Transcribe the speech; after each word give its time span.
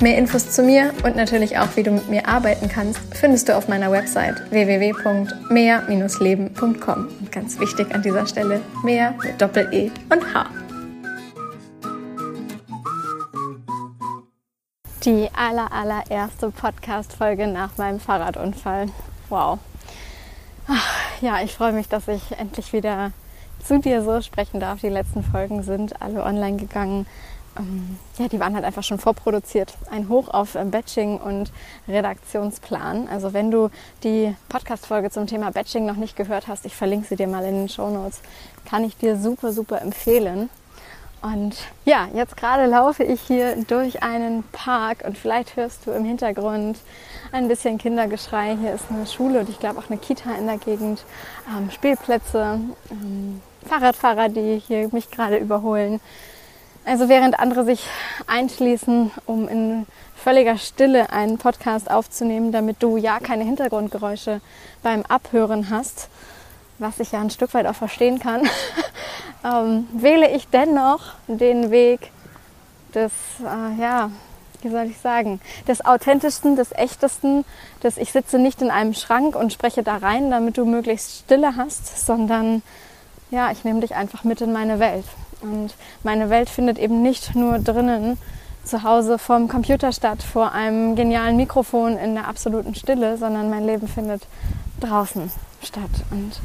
Mehr 0.00 0.18
Infos 0.18 0.50
zu 0.50 0.62
mir 0.62 0.92
und 1.04 1.16
natürlich 1.16 1.56
auch, 1.56 1.68
wie 1.74 1.82
du 1.82 1.90
mit 1.90 2.10
mir 2.10 2.28
arbeiten 2.28 2.68
kannst, 2.68 3.00
findest 3.14 3.48
du 3.48 3.56
auf 3.56 3.66
meiner 3.66 3.90
Website 3.90 4.42
www.mehr-leben.com. 4.50 7.08
Und 7.20 7.32
ganz 7.32 7.58
wichtig 7.58 7.94
an 7.94 8.02
dieser 8.02 8.26
Stelle, 8.26 8.60
mehr 8.82 9.14
mit 9.22 9.40
Doppel-E 9.40 9.90
und 10.10 10.34
H. 10.34 10.50
Die 15.04 15.30
aller, 15.34 15.72
allererste 15.72 16.50
Podcast-Folge 16.50 17.46
nach 17.46 17.78
meinem 17.78 17.98
Fahrradunfall. 17.98 18.88
Wow. 19.30 19.58
Ja, 21.22 21.40
ich 21.42 21.54
freue 21.54 21.72
mich, 21.72 21.88
dass 21.88 22.06
ich 22.08 22.38
endlich 22.38 22.74
wieder 22.74 23.12
zu 23.64 23.78
dir 23.78 24.02
so 24.02 24.20
sprechen 24.20 24.60
darf. 24.60 24.82
Die 24.82 24.90
letzten 24.90 25.22
Folgen 25.22 25.62
sind 25.62 26.02
alle 26.02 26.22
online 26.22 26.58
gegangen 26.58 27.06
ja, 28.18 28.28
die 28.28 28.40
waren 28.40 28.54
halt 28.54 28.64
einfach 28.64 28.82
schon 28.82 28.98
vorproduziert. 28.98 29.74
Ein 29.90 30.08
Hoch 30.08 30.28
auf 30.28 30.54
äh, 30.54 30.64
Batching 30.64 31.18
und 31.18 31.52
Redaktionsplan. 31.88 33.08
Also 33.08 33.32
wenn 33.32 33.50
du 33.50 33.70
die 34.02 34.34
Podcast-Folge 34.48 35.10
zum 35.10 35.26
Thema 35.26 35.50
Batching 35.52 35.86
noch 35.86 35.96
nicht 35.96 36.16
gehört 36.16 36.48
hast, 36.48 36.66
ich 36.66 36.74
verlinke 36.74 37.06
sie 37.06 37.16
dir 37.16 37.28
mal 37.28 37.44
in 37.44 37.54
den 37.54 37.68
Show 37.68 37.88
Notes, 37.88 38.20
kann 38.68 38.84
ich 38.84 38.96
dir 38.96 39.16
super, 39.16 39.52
super 39.52 39.80
empfehlen. 39.80 40.50
Und 41.22 41.56
ja, 41.84 42.08
jetzt 42.14 42.36
gerade 42.36 42.66
laufe 42.66 43.02
ich 43.02 43.20
hier 43.22 43.56
durch 43.66 44.02
einen 44.02 44.44
Park 44.52 45.02
und 45.04 45.16
vielleicht 45.16 45.56
hörst 45.56 45.86
du 45.86 45.90
im 45.90 46.04
Hintergrund 46.04 46.78
ein 47.32 47.48
bisschen 47.48 47.78
Kindergeschrei. 47.78 48.56
Hier 48.60 48.74
ist 48.74 48.84
eine 48.90 49.06
Schule 49.06 49.40
und 49.40 49.48
ich 49.48 49.58
glaube 49.58 49.80
auch 49.80 49.90
eine 49.90 49.98
Kita 49.98 50.34
in 50.38 50.46
der 50.46 50.58
Gegend, 50.58 51.04
ähm, 51.48 51.70
Spielplätze, 51.70 52.60
ähm, 52.90 53.40
Fahrradfahrer, 53.66 54.28
die 54.28 54.62
hier 54.64 54.88
mich 54.92 55.10
gerade 55.10 55.38
überholen. 55.38 56.00
Also 56.86 57.08
während 57.08 57.40
andere 57.40 57.64
sich 57.64 57.84
einschließen, 58.28 59.10
um 59.26 59.48
in 59.48 59.86
völliger 60.14 60.56
Stille 60.56 61.10
einen 61.10 61.36
Podcast 61.36 61.90
aufzunehmen, 61.90 62.52
damit 62.52 62.80
du 62.80 62.96
ja 62.96 63.18
keine 63.18 63.42
Hintergrundgeräusche 63.42 64.40
beim 64.84 65.02
Abhören 65.02 65.68
hast, 65.68 66.08
was 66.78 67.00
ich 67.00 67.10
ja 67.10 67.20
ein 67.20 67.30
Stück 67.30 67.54
weit 67.54 67.66
auch 67.66 67.74
verstehen 67.74 68.20
kann, 68.20 68.48
ähm, 69.44 69.88
wähle 69.94 70.30
ich 70.30 70.46
dennoch 70.48 71.14
den 71.26 71.72
Weg 71.72 72.12
des, 72.94 73.10
äh, 73.40 73.80
ja, 73.80 74.12
wie 74.62 74.70
soll 74.70 74.84
ich 74.84 74.98
sagen, 74.98 75.40
des 75.66 75.84
authentischsten, 75.84 76.54
des 76.54 76.70
echtesten, 76.70 77.44
des 77.82 77.96
ich 77.96 78.12
sitze 78.12 78.38
nicht 78.38 78.62
in 78.62 78.70
einem 78.70 78.94
Schrank 78.94 79.34
und 79.34 79.52
spreche 79.52 79.82
da 79.82 79.96
rein, 79.96 80.30
damit 80.30 80.56
du 80.56 80.64
möglichst 80.64 81.24
Stille 81.24 81.56
hast, 81.56 82.06
sondern 82.06 82.62
ja, 83.32 83.50
ich 83.50 83.64
nehme 83.64 83.80
dich 83.80 83.96
einfach 83.96 84.22
mit 84.22 84.40
in 84.40 84.52
meine 84.52 84.78
Welt. 84.78 85.04
Und 85.40 85.74
meine 86.02 86.30
Welt 86.30 86.48
findet 86.48 86.78
eben 86.78 87.02
nicht 87.02 87.34
nur 87.34 87.58
drinnen 87.58 88.18
zu 88.64 88.82
Hause 88.82 89.18
vorm 89.18 89.48
Computer 89.48 89.92
statt, 89.92 90.22
vor 90.22 90.52
einem 90.52 90.96
genialen 90.96 91.36
Mikrofon 91.36 91.96
in 91.96 92.14
der 92.14 92.26
absoluten 92.26 92.74
Stille, 92.74 93.16
sondern 93.16 93.48
mein 93.48 93.64
Leben 93.64 93.86
findet 93.86 94.22
draußen 94.80 95.30
statt. 95.62 95.90
Und 96.10 96.40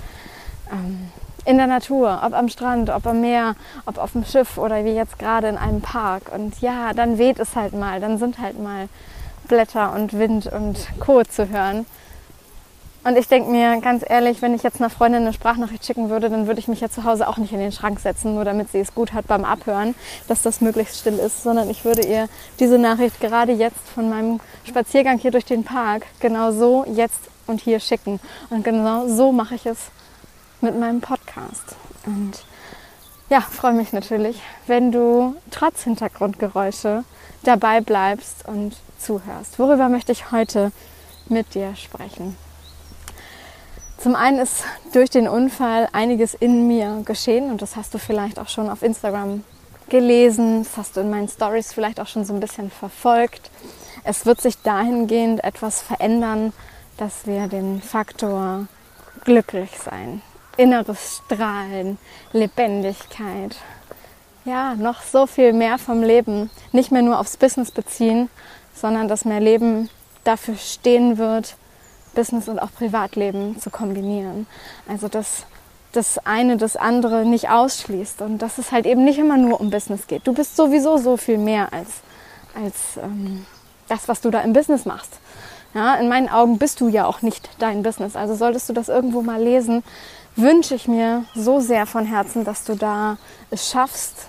ähm, 0.72 1.10
in 1.46 1.58
der 1.58 1.68
Natur, 1.68 2.22
ob 2.24 2.34
am 2.34 2.50
Strand, 2.50 2.90
ob 2.90 3.08
am 3.08 3.22
Meer, 3.22 3.56
ob 3.86 3.98
auf 3.98 4.12
dem 4.12 4.24
Schiff 4.24 4.58
oder 4.58 4.86
wie 4.86 4.94
jetzt 4.94 5.18
gerade 5.18 5.48
in 5.48 5.58
einem 5.58 5.82
Park. 5.82 6.32
Und 6.34 6.62
ja, 6.62 6.94
dann 6.94 7.18
weht 7.18 7.40
es 7.40 7.56
halt 7.56 7.74
mal, 7.74 8.00
dann 8.00 8.18
sind 8.20 8.38
halt 8.40 8.60
mal 8.60 8.88
Blätter 9.48 9.94
und 9.94 10.14
Wind 10.14 10.48
und 10.48 10.88
Co. 11.00 11.24
zu 11.24 11.50
hören. 11.50 11.86
Und 13.04 13.18
ich 13.18 13.28
denke 13.28 13.50
mir 13.50 13.82
ganz 13.82 14.04
ehrlich, 14.08 14.44
wenn 14.44 14.54
ich 14.54 14.62
jetzt 14.62 14.80
einer 14.80 14.92
Freundin 14.92 15.24
eine 15.24 15.34
Sprachnachricht 15.34 15.84
schicken 15.84 16.12
würde, 16.12 16.30
dann 16.30 16.46
würde 16.46 16.60
ich 16.60 16.68
mich 16.68 16.82
ja 16.82 16.90
zu 16.90 17.04
Hause 17.04 17.28
auch 17.28 17.38
nicht 17.38 17.52
in 17.52 17.60
den 17.60 17.72
Schrank 17.72 18.00
setzen, 18.00 18.36
nur 18.36 18.46
damit 18.46 18.72
sie 18.72 18.80
es 18.80 18.94
gut 18.94 19.14
hat 19.14 19.26
beim 19.26 19.44
Abhören, 19.44 19.96
dass 20.28 20.44
das 20.44 20.62
möglichst 20.62 21.00
still 21.00 21.18
ist, 21.18 21.42
sondern 21.42 21.68
ich 21.72 21.84
würde 21.84 22.06
ihr 22.08 22.30
diese 22.60 22.78
Nachricht 22.78 23.20
gerade 23.20 23.54
jetzt 23.54 23.90
von 23.96 24.08
meinem 24.08 24.40
Spaziergang 24.66 25.18
hier 25.18 25.32
durch 25.32 25.46
den 25.46 25.64
Park 25.64 26.06
genau 26.20 26.52
so 26.52 26.86
jetzt 26.88 27.22
und 27.48 27.60
hier 27.60 27.80
schicken. 27.80 28.20
Und 28.52 28.64
genau 28.64 29.08
so 29.08 29.32
mache 29.32 29.56
ich 29.56 29.66
es 29.66 29.78
mit 30.62 30.80
meinem 30.80 31.02
Podcast. 31.02 31.76
Und 32.06 32.44
ja, 33.32 33.42
freue 33.42 33.74
mich 33.74 33.94
natürlich, 33.94 34.40
wenn 34.68 34.92
du 34.92 35.36
trotz 35.50 35.84
Hintergrundgeräusche 35.84 37.04
dabei 37.42 37.82
bleibst 37.82 38.48
und 38.48 38.76
zuhörst. 39.00 39.58
Worüber 39.58 39.90
möchte 39.90 40.12
ich 40.12 40.32
heute 40.32 40.72
mit 41.30 41.56
dir 41.56 41.76
sprechen? 41.76 42.38
Zum 44.02 44.16
einen 44.16 44.40
ist 44.40 44.64
durch 44.94 45.12
den 45.12 45.28
Unfall 45.28 45.88
einiges 45.92 46.34
in 46.34 46.68
mir 46.68 47.04
geschehen 47.06 47.52
und 47.52 47.62
das 47.62 47.76
hast 47.76 47.94
du 47.94 48.00
vielleicht 48.00 48.40
auch 48.40 48.48
schon 48.48 48.68
auf 48.68 48.82
Instagram 48.82 49.44
gelesen, 49.90 50.64
das 50.64 50.76
hast 50.76 50.98
du 50.98 51.02
in 51.02 51.12
meinen 51.12 51.28
Stories 51.28 51.72
vielleicht 51.72 52.00
auch 52.00 52.08
schon 52.08 52.26
so 52.26 52.34
ein 52.34 52.40
bisschen 52.40 52.72
verfolgt. 52.72 53.52
Es 54.04 54.26
wird 54.26 54.42
sich 54.42 54.58
dahingehend 54.64 55.44
etwas 55.44 55.84
verändern, 55.84 56.52
dass 56.98 57.28
wir 57.28 57.48
den 57.48 57.80
Faktor 57.80 58.66
glücklich 59.24 59.70
sein, 59.78 60.24
inneres 60.58 61.22
Strahlen, 61.24 62.00
Lebendigkeit, 62.34 63.56
ja, 64.46 64.74
noch 64.74 65.04
so 65.04 65.28
viel 65.28 65.54
mehr 65.54 65.78
vom 65.78 66.02
Leben 66.02 66.50
nicht 66.72 66.92
mehr 66.92 67.04
nur 67.04 67.20
aufs 67.20 67.38
Business 67.38 67.70
beziehen, 67.70 68.32
sondern 68.74 69.08
dass 69.08 69.26
mehr 69.26 69.42
Leben 69.42 69.92
dafür 70.24 70.56
stehen 70.56 71.20
wird, 71.20 71.56
Business 72.14 72.48
und 72.48 72.60
auch 72.60 72.72
Privatleben 72.72 73.60
zu 73.60 73.70
kombinieren. 73.70 74.48
Also 74.88 75.08
dass 75.08 75.46
das 75.92 76.20
eine 76.26 76.58
das 76.58 76.78
andere 76.78 77.26
nicht 77.26 77.50
ausschließt 77.50 78.22
und 78.22 78.40
dass 78.40 78.58
es 78.58 78.72
halt 78.72 78.86
eben 78.86 79.04
nicht 79.04 79.20
immer 79.20 79.38
nur 79.38 79.60
um 79.60 79.70
Business 79.70 80.08
geht. 80.08 80.26
Du 80.26 80.34
bist 80.34 80.56
sowieso 80.56 80.98
so 80.98 81.18
viel 81.18 81.38
mehr 81.38 81.74
als, 81.74 81.90
als 82.56 83.04
ähm, 83.04 83.46
das, 83.90 84.08
was 84.08 84.22
du 84.22 84.30
da 84.30 84.42
im 84.42 84.54
Business 84.54 84.86
machst. 84.86 85.20
Ja, 85.74 85.96
in 85.96 86.10
meinen 86.10 86.30
Augen 86.30 86.58
bist 86.58 86.82
du 86.82 86.88
ja 86.88 87.06
auch 87.06 87.22
nicht 87.22 87.50
dein 87.60 87.84
Business. 87.84 88.16
Also 88.16 88.36
solltest 88.36 88.68
du 88.70 88.74
das 88.74 88.90
irgendwo 88.90 89.22
mal 89.22 89.42
lesen, 89.42 89.84
wünsche 90.36 90.76
ich 90.76 90.88
mir 90.88 91.26
so 91.36 91.60
sehr 91.60 91.86
von 91.86 92.06
Herzen, 92.06 92.44
dass 92.44 92.64
du 92.64 92.76
da 92.76 93.18
es 93.50 93.70
schaffst, 93.70 94.28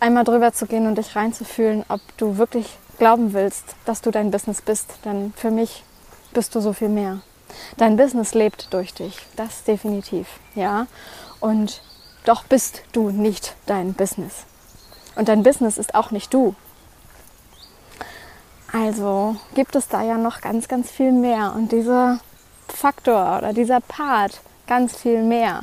einmal 0.00 0.24
drüber 0.24 0.52
zu 0.52 0.66
gehen 0.66 0.86
und 0.86 0.98
dich 0.98 1.14
reinzufühlen, 1.14 1.84
ob 1.88 2.00
du 2.16 2.38
wirklich 2.38 2.78
glauben 2.98 3.32
willst, 3.32 3.76
dass 3.84 4.00
du 4.00 4.10
dein 4.10 4.30
Business 4.30 4.62
bist. 4.62 4.98
Denn 5.04 5.32
für 5.36 5.50
mich 5.50 5.84
bist 6.34 6.54
du 6.54 6.60
so 6.60 6.72
viel 6.72 6.88
mehr. 6.88 7.20
Dein 7.76 7.96
Business 7.96 8.34
lebt 8.34 8.72
durch 8.72 8.92
dich, 8.94 9.16
das 9.36 9.64
definitiv, 9.64 10.26
ja. 10.54 10.86
Und 11.40 11.80
doch 12.24 12.44
bist 12.44 12.82
du 12.92 13.10
nicht 13.10 13.54
dein 13.66 13.94
Business. 13.94 14.44
Und 15.16 15.28
dein 15.28 15.42
Business 15.42 15.78
ist 15.78 15.94
auch 15.94 16.10
nicht 16.10 16.32
du. 16.34 16.54
Also 18.72 19.36
gibt 19.54 19.76
es 19.76 19.88
da 19.88 20.02
ja 20.02 20.18
noch 20.18 20.40
ganz, 20.40 20.66
ganz 20.66 20.90
viel 20.90 21.12
mehr. 21.12 21.52
Und 21.54 21.70
dieser 21.70 22.18
Faktor 22.66 23.38
oder 23.38 23.52
dieser 23.52 23.80
Part 23.80 24.40
ganz 24.66 24.96
viel 24.96 25.22
mehr. 25.22 25.62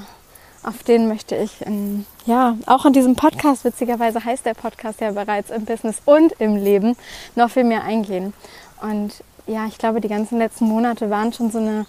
Auf 0.63 0.83
den 0.83 1.07
möchte 1.07 1.35
ich, 1.35 1.61
in, 1.65 2.05
ja, 2.25 2.55
auch 2.67 2.85
in 2.85 2.93
diesem 2.93 3.15
Podcast, 3.15 3.65
witzigerweise 3.65 4.23
heißt 4.23 4.45
der 4.45 4.53
Podcast 4.53 5.01
ja 5.01 5.11
bereits 5.11 5.49
im 5.49 5.65
Business 5.65 6.01
und 6.05 6.33
im 6.33 6.55
Leben, 6.55 6.95
noch 7.35 7.49
viel 7.49 7.63
mehr 7.63 7.83
eingehen. 7.83 8.33
Und 8.79 9.23
ja, 9.47 9.65
ich 9.67 9.77
glaube, 9.77 10.01
die 10.01 10.07
ganzen 10.07 10.37
letzten 10.37 10.65
Monate 10.65 11.09
waren 11.09 11.33
schon 11.33 11.51
so 11.51 11.59
eine, 11.59 11.85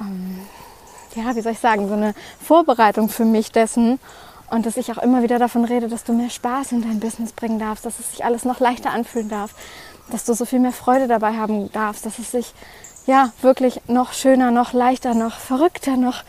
ähm, 0.00 0.40
ja, 1.14 1.34
wie 1.34 1.40
soll 1.40 1.52
ich 1.52 1.58
sagen, 1.58 1.88
so 1.88 1.94
eine 1.94 2.14
Vorbereitung 2.40 3.08
für 3.08 3.24
mich 3.24 3.52
dessen. 3.52 3.98
Und 4.48 4.64
dass 4.64 4.76
ich 4.76 4.92
auch 4.92 4.98
immer 4.98 5.22
wieder 5.22 5.38
davon 5.38 5.64
rede, 5.64 5.88
dass 5.88 6.04
du 6.04 6.12
mehr 6.12 6.30
Spaß 6.30 6.72
in 6.72 6.82
dein 6.82 7.00
Business 7.00 7.32
bringen 7.32 7.58
darfst, 7.58 7.84
dass 7.84 7.98
es 7.98 8.10
sich 8.10 8.24
alles 8.24 8.44
noch 8.44 8.60
leichter 8.60 8.90
anfühlen 8.90 9.28
darf, 9.28 9.54
dass 10.10 10.24
du 10.24 10.34
so 10.34 10.44
viel 10.44 10.60
mehr 10.60 10.72
Freude 10.72 11.08
dabei 11.08 11.36
haben 11.36 11.72
darfst, 11.72 12.06
dass 12.06 12.18
es 12.18 12.30
sich 12.30 12.54
ja 13.06 13.32
wirklich 13.42 13.80
noch 13.88 14.12
schöner, 14.12 14.52
noch 14.52 14.72
leichter, 14.72 15.14
noch 15.14 15.38
verrückter, 15.38 15.96
noch 15.96 16.22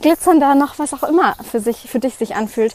glitzernder, 0.00 0.54
noch 0.54 0.78
was 0.78 0.94
auch 0.94 1.02
immer 1.02 1.34
für 1.42 1.60
sich, 1.60 1.90
für 1.90 1.98
dich 1.98 2.14
sich 2.14 2.36
anfühlt 2.36 2.74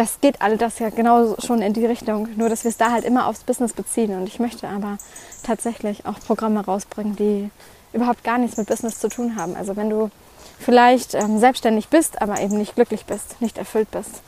das 0.00 0.18
geht 0.22 0.40
all 0.40 0.56
das 0.56 0.78
ja 0.78 0.88
genau 0.88 1.36
schon 1.44 1.60
in 1.60 1.74
die 1.74 1.84
Richtung, 1.84 2.26
nur 2.36 2.48
dass 2.48 2.64
wir 2.64 2.70
es 2.70 2.78
da 2.78 2.90
halt 2.90 3.04
immer 3.04 3.26
aufs 3.26 3.44
Business 3.44 3.74
beziehen. 3.74 4.14
Und 4.14 4.26
ich 4.26 4.38
möchte 4.38 4.66
aber 4.66 4.96
tatsächlich 5.42 6.06
auch 6.06 6.18
Programme 6.20 6.64
rausbringen, 6.64 7.16
die 7.16 7.50
überhaupt 7.92 8.24
gar 8.24 8.38
nichts 8.38 8.56
mit 8.56 8.66
Business 8.66 8.98
zu 8.98 9.10
tun 9.10 9.36
haben. 9.36 9.56
Also 9.56 9.76
wenn 9.76 9.90
du 9.90 10.10
vielleicht 10.58 11.12
ähm, 11.12 11.38
selbstständig 11.38 11.88
bist, 11.88 12.22
aber 12.22 12.40
eben 12.40 12.56
nicht 12.56 12.76
glücklich 12.76 13.04
bist, 13.04 13.42
nicht 13.42 13.58
erfüllt 13.58 13.90
bist. 13.90 14.22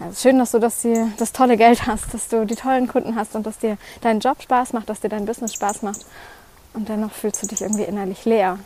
Es 0.00 0.16
ist 0.16 0.22
schön, 0.22 0.40
dass 0.40 0.50
du 0.50 0.58
das, 0.58 0.82
hier, 0.82 1.12
das 1.18 1.30
tolle 1.30 1.56
Geld 1.56 1.86
hast, 1.86 2.12
dass 2.12 2.26
du 2.26 2.44
die 2.44 2.56
tollen 2.56 2.88
Kunden 2.88 3.14
hast 3.14 3.36
und 3.36 3.46
dass 3.46 3.58
dir 3.58 3.78
dein 4.00 4.18
Job 4.18 4.42
Spaß 4.42 4.72
macht, 4.72 4.88
dass 4.88 5.02
dir 5.02 5.08
dein 5.08 5.24
Business 5.24 5.54
Spaß 5.54 5.82
macht. 5.82 6.04
Und 6.74 6.88
dennoch 6.88 7.12
fühlst 7.12 7.44
du 7.44 7.46
dich 7.46 7.60
irgendwie 7.60 7.84
innerlich 7.84 8.24
leer. 8.24 8.58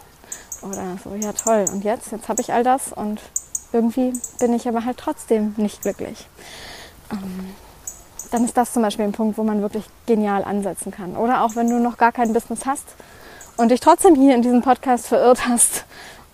Oder 0.62 0.96
so, 1.04 1.14
ja 1.16 1.34
toll. 1.34 1.66
Und 1.70 1.84
jetzt, 1.84 2.12
jetzt 2.12 2.30
habe 2.30 2.40
ich 2.40 2.54
all 2.54 2.64
das 2.64 2.94
und 2.94 3.20
irgendwie 3.76 4.12
bin 4.40 4.52
ich 4.52 4.69
aber 4.69 4.84
halt 4.84 4.96
trotzdem 4.99 5.55
nicht 5.56 5.82
glücklich. 5.82 6.26
Ähm, 7.12 7.55
dann 8.31 8.44
ist 8.44 8.56
das 8.56 8.73
zum 8.73 8.82
Beispiel 8.82 9.05
ein 9.05 9.12
Punkt, 9.12 9.38
wo 9.38 9.44
man 9.44 9.62
wirklich 9.62 9.84
genial 10.06 10.44
ansetzen 10.44 10.90
kann. 10.90 11.17
Oder 11.17 11.43
auch 11.43 11.55
wenn 11.55 11.69
du 11.69 11.78
noch 11.78 11.96
gar 11.96 12.12
kein 12.12 12.32
Business 12.32 12.67
hast 12.67 12.87
und 13.56 13.70
dich 13.70 13.81
trotzdem 13.81 14.14
hier 14.14 14.34
in 14.34 14.43
diesem 14.43 14.62
Podcast 14.62 15.06
verirrt 15.06 15.46
hast 15.46 15.84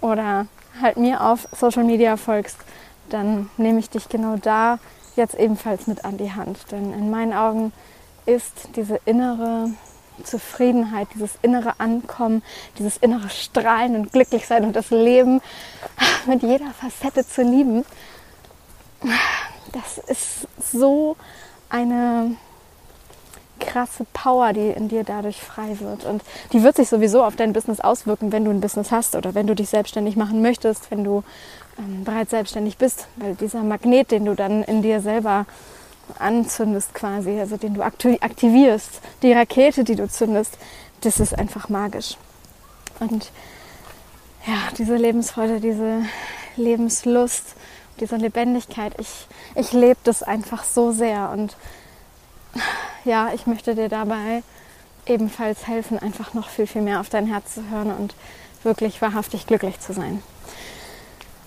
oder 0.01 0.47
halt 0.81 0.97
mir 0.97 1.21
auf 1.21 1.49
Social 1.53 1.85
Media 1.85 2.17
folgst, 2.17 2.57
dann 3.11 3.51
nehme 3.57 3.79
ich 3.79 3.91
dich 3.91 4.09
genau 4.09 4.37
da 4.37 4.79
jetzt 5.17 5.35
ebenfalls 5.35 5.87
mit 5.87 6.05
an 6.05 6.17
die 6.17 6.33
Hand. 6.33 6.59
Denn 6.71 6.93
in 6.95 7.11
meinen 7.11 7.33
Augen 7.33 7.73
ist 8.25 8.71
diese 8.77 8.99
innere 9.05 9.71
Zufriedenheit, 10.25 11.09
dieses 11.15 11.33
innere 11.43 11.79
Ankommen, 11.79 12.43
dieses 12.79 12.97
innere 12.97 13.31
Strahlen 13.31 13.97
und 13.97 14.13
Glücklichsein 14.13 14.65
und 14.65 14.77
das 14.77 14.91
Leben 14.91 15.41
mit 16.27 16.43
jeder 16.43 16.71
Facette 16.73 17.27
zu 17.27 17.43
lieben, 17.43 17.85
das 19.73 19.99
ist 19.99 20.47
so 20.73 21.17
eine 21.69 22.37
krasse 23.63 24.05
Power, 24.13 24.53
die 24.53 24.69
in 24.69 24.89
dir 24.89 25.05
dadurch 25.05 25.41
frei 25.41 25.79
wird. 25.81 26.05
Und 26.05 26.23
die 26.53 26.63
wird 26.63 26.77
sich 26.77 26.89
sowieso 26.89 27.25
auf 27.25 27.37
dein 27.37 27.53
Business 27.53 27.81
auswirken, 27.81 28.33
wenn 28.33 28.45
du 28.45 28.51
ein 28.51 28.61
Business 28.61 28.91
hast 28.91 29.15
oder 29.15 29.35
wenn 29.35 29.47
du 29.47 29.55
dich 29.55 29.69
selbstständig 29.69 30.17
machen 30.17 30.43
möchtest, 30.43 30.91
wenn 30.91 31.05
du 31.05 31.23
ähm, 31.79 32.05
bereits 32.05 32.31
selbstständig 32.31 32.77
bist. 32.77 33.07
Weil 33.17 33.35
dieser 33.37 33.63
Magnet, 33.63 34.11
den 34.11 34.25
du 34.25 34.35
dann 34.35 34.63
in 34.65 34.83
dir 34.83 35.01
selber 35.01 35.47
anzündest 36.19 36.95
quasi, 36.95 37.39
also 37.39 37.57
den 37.57 37.75
du 37.75 37.83
aktivierst, 37.83 39.01
die 39.23 39.33
Rakete, 39.33 39.85
die 39.85 39.97
du 39.97 40.09
zündest, 40.09 40.57
das 41.01 41.21
ist 41.21 41.39
einfach 41.39 41.69
magisch. 41.69 42.17
Und 43.01 43.31
ja, 44.47 44.55
diese 44.79 44.97
Lebensfreude, 44.97 45.61
diese 45.61 46.03
Lebenslust, 46.57 47.55
diese 48.01 48.17
Lebendigkeit, 48.17 48.95
ich, 48.99 49.27
ich 49.55 49.73
lebe 49.73 49.99
das 50.05 50.23
einfach 50.23 50.65
so 50.65 50.93
sehr 50.93 51.31
und 51.31 51.57
ja, 53.05 53.33
ich 53.35 53.47
möchte 53.47 53.75
dir 53.75 53.89
dabei 53.89 54.43
ebenfalls 55.07 55.67
helfen, 55.67 55.99
einfach 55.99 56.35
noch 56.35 56.49
viel, 56.49 56.67
viel 56.67 56.83
mehr 56.83 57.01
auf 57.01 57.09
dein 57.09 57.27
Herz 57.27 57.55
zu 57.55 57.69
hören 57.71 57.91
und 57.91 58.15
wirklich 58.63 59.03
wahrhaftig 59.03 59.47
glücklich 59.47 59.81
zu 59.81 59.93
sein. 59.93 60.23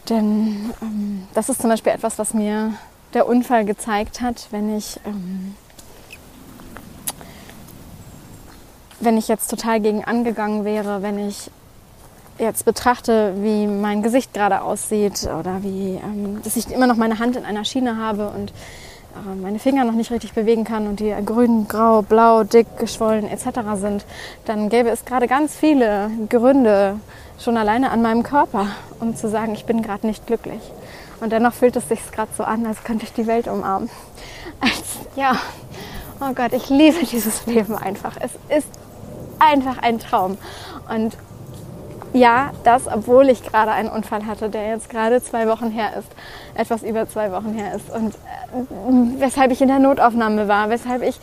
Denn 0.09 0.73
ähm, 0.81 1.27
das 1.33 1.49
ist 1.49 1.61
zum 1.61 1.69
Beispiel 1.69 1.93
etwas, 1.93 2.19
was 2.19 2.33
mir 2.33 2.73
der 3.15 3.27
Unfall 3.27 3.65
gezeigt 3.65 4.21
hat, 4.21 4.47
wenn 4.51 4.77
ich, 4.77 4.99
ähm, 5.05 5.55
wenn 8.99 9.17
ich 9.17 9.27
jetzt 9.27 9.49
total 9.49 9.79
gegen 9.79 10.03
angegangen 10.03 10.65
wäre, 10.65 11.01
wenn 11.01 11.17
ich 11.27 11.49
jetzt 12.37 12.65
betrachte, 12.65 13.33
wie 13.37 13.65
mein 13.65 14.03
Gesicht 14.03 14.33
gerade 14.33 14.61
aussieht 14.61 15.23
oder 15.23 15.63
wie, 15.63 15.95
ähm, 16.03 16.41
dass 16.43 16.57
ich 16.57 16.69
immer 16.69 16.87
noch 16.87 16.97
meine 16.97 17.19
Hand 17.19 17.37
in 17.37 17.45
einer 17.45 17.63
Schiene 17.63 17.97
habe 17.97 18.29
und 18.29 18.51
äh, 18.51 19.35
meine 19.41 19.59
Finger 19.59 19.85
noch 19.85 19.93
nicht 19.93 20.11
richtig 20.11 20.33
bewegen 20.33 20.65
kann 20.65 20.85
und 20.87 20.99
die 20.99 21.15
grün, 21.25 21.67
grau, 21.69 22.01
blau, 22.01 22.43
dick, 22.43 22.67
geschwollen 22.77 23.29
etc. 23.29 23.45
sind, 23.75 24.05
dann 24.43 24.67
gäbe 24.67 24.89
es 24.89 25.05
gerade 25.05 25.27
ganz 25.27 25.55
viele 25.55 26.11
Gründe 26.29 26.99
schon 27.39 27.55
alleine 27.55 27.91
an 27.91 28.01
meinem 28.01 28.23
Körper, 28.23 28.67
um 28.99 29.15
zu 29.15 29.29
sagen, 29.29 29.53
ich 29.53 29.65
bin 29.65 29.81
gerade 29.81 30.05
nicht 30.05 30.27
glücklich. 30.27 30.61
Und 31.21 31.31
dennoch 31.31 31.53
fühlt 31.53 31.75
es 31.75 31.87
sich 31.87 31.99
gerade 32.11 32.31
so 32.37 32.43
an, 32.43 32.65
als 32.65 32.83
könnte 32.83 33.05
ich 33.05 33.13
die 33.13 33.27
Welt 33.27 33.47
umarmen. 33.47 33.89
Als, 34.59 34.99
ja, 35.15 35.37
oh 36.19 36.33
Gott, 36.33 36.53
ich 36.53 36.69
liebe 36.69 37.05
dieses 37.05 37.45
Leben 37.45 37.75
einfach. 37.75 38.17
Es 38.19 38.31
ist 38.55 38.69
einfach 39.39 39.77
ein 39.81 39.99
Traum. 39.99 40.37
Und 40.89 41.15
ja, 42.13 42.51
das, 42.63 42.87
obwohl 42.87 43.29
ich 43.29 43.43
gerade 43.43 43.71
einen 43.71 43.89
Unfall 43.89 44.25
hatte, 44.25 44.49
der 44.49 44.69
jetzt 44.69 44.89
gerade 44.89 45.21
zwei 45.21 45.47
Wochen 45.47 45.69
her 45.69 45.97
ist, 45.97 46.07
etwas 46.53 46.81
über 46.83 47.09
zwei 47.09 47.31
Wochen 47.31 47.53
her 47.53 47.75
ist. 47.75 47.89
Und 47.89 48.15
äh, 48.15 49.19
weshalb 49.19 49.51
ich 49.51 49.61
in 49.61 49.67
der 49.67 49.79
Notaufnahme 49.79 50.47
war, 50.47 50.69
weshalb 50.69 51.03
ich, 51.03 51.19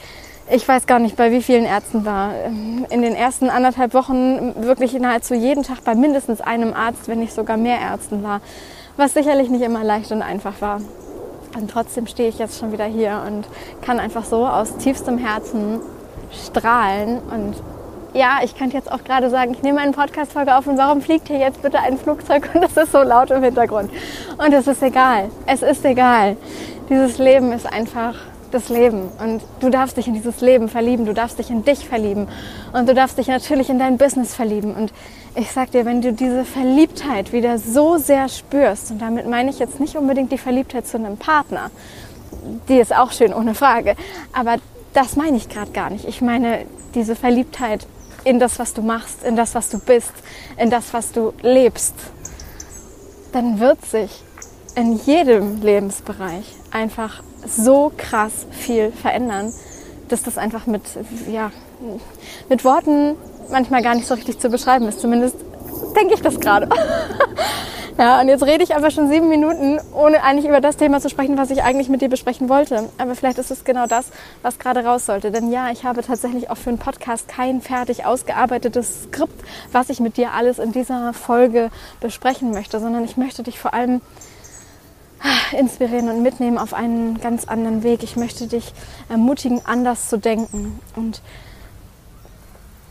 ich 0.51 0.69
weiß 0.69 0.87
gar 0.87 0.99
nicht, 0.99 1.17
bei 1.17 1.33
wie 1.33 1.41
vielen 1.41 1.65
Ärzten 1.65 2.05
war. 2.05 2.33
In 2.45 3.01
den 3.01 3.15
ersten 3.15 3.49
anderthalb 3.49 3.95
Wochen 3.95 4.55
wirklich 4.67 4.93
nahezu 4.93 5.33
jeden 5.35 5.63
Tag 5.63 5.83
bei 5.85 5.95
mindestens 5.95 6.43
einem 6.43 6.75
Arzt, 6.75 7.09
wenn 7.09 7.21
nicht 7.21 7.33
sogar 7.33 7.57
mehr 7.57 7.81
Ärzten 7.81 8.23
war. 8.23 8.43
Was 8.97 9.15
sicherlich 9.15 9.49
nicht 9.49 9.63
immer 9.63 9.85
leicht 9.85 10.13
und 10.13 10.23
einfach 10.23 10.61
war. 10.61 10.81
Und 11.57 11.71
trotzdem 11.71 12.07
stehe 12.07 12.29
ich 12.29 12.39
jetzt 12.39 12.59
schon 12.59 12.73
wieder 12.73 12.85
hier 12.85 13.23
und 13.27 13.47
kann 13.85 14.01
einfach 14.01 14.25
so 14.25 14.47
aus 14.47 14.77
tiefstem 14.77 15.19
Herzen 15.19 15.81
strahlen 16.31 17.21
und 17.31 17.55
ja, 18.15 18.41
ich 18.45 18.57
könnte 18.57 18.77
jetzt 18.77 18.93
auch 18.93 19.05
gerade 19.05 19.31
sagen, 19.31 19.53
ich 19.53 19.63
nehme 19.63 19.81
eine 19.81 19.93
Podcast-Folge 19.93 20.55
auf 20.55 20.67
und 20.67 20.77
warum 20.77 21.01
fliegt 21.01 21.29
hier 21.29 21.39
jetzt 21.39 21.63
bitte 21.63 21.79
ein 21.79 21.97
Flugzeug 21.97 22.51
und 22.55 22.63
es 22.63 22.77
ist 22.77 22.93
so 22.93 23.03
laut 23.03 23.31
im 23.31 23.43
Hintergrund. 23.43 23.91
Und 24.37 24.53
es 24.53 24.67
ist 24.67 24.83
egal. 24.83 25.31
Es 25.47 25.63
ist 25.63 25.85
egal. 25.85 26.37
Dieses 26.91 27.19
Leben 27.19 27.53
ist 27.53 27.67
einfach 27.67 28.15
das 28.51 28.69
Leben 28.69 29.09
und 29.19 29.43
du 29.61 29.71
darfst 29.71 29.97
dich 29.97 30.07
in 30.07 30.13
dieses 30.13 30.43
Leben 30.43 30.69
verlieben, 30.69 31.07
du 31.07 31.15
darfst 31.15 31.39
dich 31.39 31.49
in 31.49 31.65
dich 31.65 31.89
verlieben 31.89 32.29
und 32.75 32.87
du 32.87 32.93
darfst 32.93 33.17
dich 33.17 33.29
natürlich 33.29 33.71
in 33.71 33.79
dein 33.79 33.97
Business 33.97 34.35
verlieben. 34.35 34.75
Und 34.75 34.93
ich 35.35 35.51
sag 35.51 35.71
dir, 35.71 35.85
wenn 35.85 36.03
du 36.03 36.13
diese 36.13 36.45
Verliebtheit 36.45 37.33
wieder 37.33 37.59
so 37.59 37.97
sehr 37.97 38.29
spürst, 38.29 38.91
und 38.91 38.99
damit 39.01 39.27
meine 39.29 39.51
ich 39.51 39.59
jetzt 39.59 39.81
nicht 39.81 39.97
unbedingt 39.97 40.31
die 40.31 40.39
Verliebtheit 40.39 40.87
zu 40.87 40.99
einem 40.99 41.17
Partner, 41.17 41.71
die 42.69 42.79
ist 42.79 42.95
auch 42.95 43.13
schön 43.13 43.33
ohne 43.33 43.55
Frage, 43.55 43.97
aber 44.33 44.57
das 44.93 45.17
meine 45.17 45.37
ich 45.37 45.49
gerade 45.49 45.71
gar 45.71 45.91
nicht. 45.91 46.07
Ich 46.07 46.21
meine 46.21 46.67
diese 46.95 47.17
Verliebtheit 47.17 47.87
in 48.25 48.39
das, 48.39 48.59
was 48.59 48.75
du 48.75 48.83
machst, 48.83 49.25
in 49.25 49.37
das, 49.37 49.55
was 49.55 49.71
du 49.71 49.79
bist, 49.79 50.13
in 50.59 50.71
das, 50.71 50.93
was 50.93 51.13
du 51.13 51.33
lebst, 51.43 51.95
dann 53.33 53.59
wird 53.59 53.85
sich 53.87 54.23
in 54.75 54.99
jedem 55.05 55.63
Lebensbereich 55.63 56.45
einfach 56.71 57.23
so 57.47 57.91
krass 57.97 58.47
viel 58.51 58.93
verändern, 58.93 59.53
dass 60.09 60.23
das 60.23 60.37
einfach 60.37 60.67
mit, 60.67 60.83
ja, 61.31 61.51
mit 62.49 62.65
Worten 62.65 63.17
manchmal 63.53 63.83
gar 63.83 63.95
nicht 63.95 64.07
so 64.07 64.15
richtig 64.15 64.39
zu 64.39 64.49
beschreiben 64.49 64.89
ist. 64.89 65.01
Zumindest 65.01 65.37
denke 65.97 66.15
ich 66.15 66.23
das 66.23 66.41
gerade. 66.41 66.69
Ja, 67.99 68.21
und 68.21 68.29
jetzt 68.29 68.43
rede 68.45 68.65
ich 68.65 68.75
aber 68.75 68.91
schon 68.91 69.11
sieben 69.11 69.29
Minuten, 69.29 69.79
ohne 69.93 70.23
eigentlich 70.23 70.47
über 70.47 70.61
das 70.61 70.77
Thema 70.77 71.01
zu 71.01 71.11
sprechen, 71.11 71.37
was 71.37 71.51
ich 71.51 71.63
eigentlich 71.63 71.91
mit 71.91 72.01
dir 72.01 72.09
besprechen 72.09 72.49
wollte. 72.49 72.89
Aber 72.97 73.15
vielleicht 73.15 73.39
ist 73.39 73.51
es 73.51 73.65
genau 73.65 73.87
das, 73.87 74.07
was 74.41 74.59
gerade 74.59 74.85
raus 74.85 75.05
sollte. 75.05 75.31
Denn 75.31 75.53
ja, 75.53 75.71
ich 75.71 75.85
habe 75.85 76.03
tatsächlich 76.03 76.49
auch 76.49 76.57
für 76.57 76.71
einen 76.71 76.79
Podcast 76.79 77.29
kein 77.29 77.61
fertig 77.61 78.07
ausgearbeitetes 78.07 79.05
Skript, 79.05 79.45
was 79.73 79.91
ich 79.91 80.01
mit 80.01 80.17
dir 80.17 80.33
alles 80.33 80.59
in 80.59 80.73
dieser 80.73 81.13
Folge 81.13 81.71
besprechen 82.01 82.51
möchte, 82.53 82.81
sondern 82.81 83.05
ich 83.05 83.19
möchte 83.19 83.43
dich 83.43 83.59
vor 83.59 83.75
allem 83.75 84.01
ah, 85.21 85.57
inspirieren 85.57 86.09
und 86.09 86.23
mitnehmen 86.23 86.57
auf 86.57 86.73
einen 86.73 87.21
ganz 87.21 87.45
anderen 87.45 87.83
Weg. 87.83 88.03
Ich 88.03 88.17
möchte 88.17 88.47
dich 88.47 88.73
ermutigen, 89.11 89.61
anders 89.67 90.09
zu 90.09 90.17
denken 90.17 90.81
und 90.97 91.21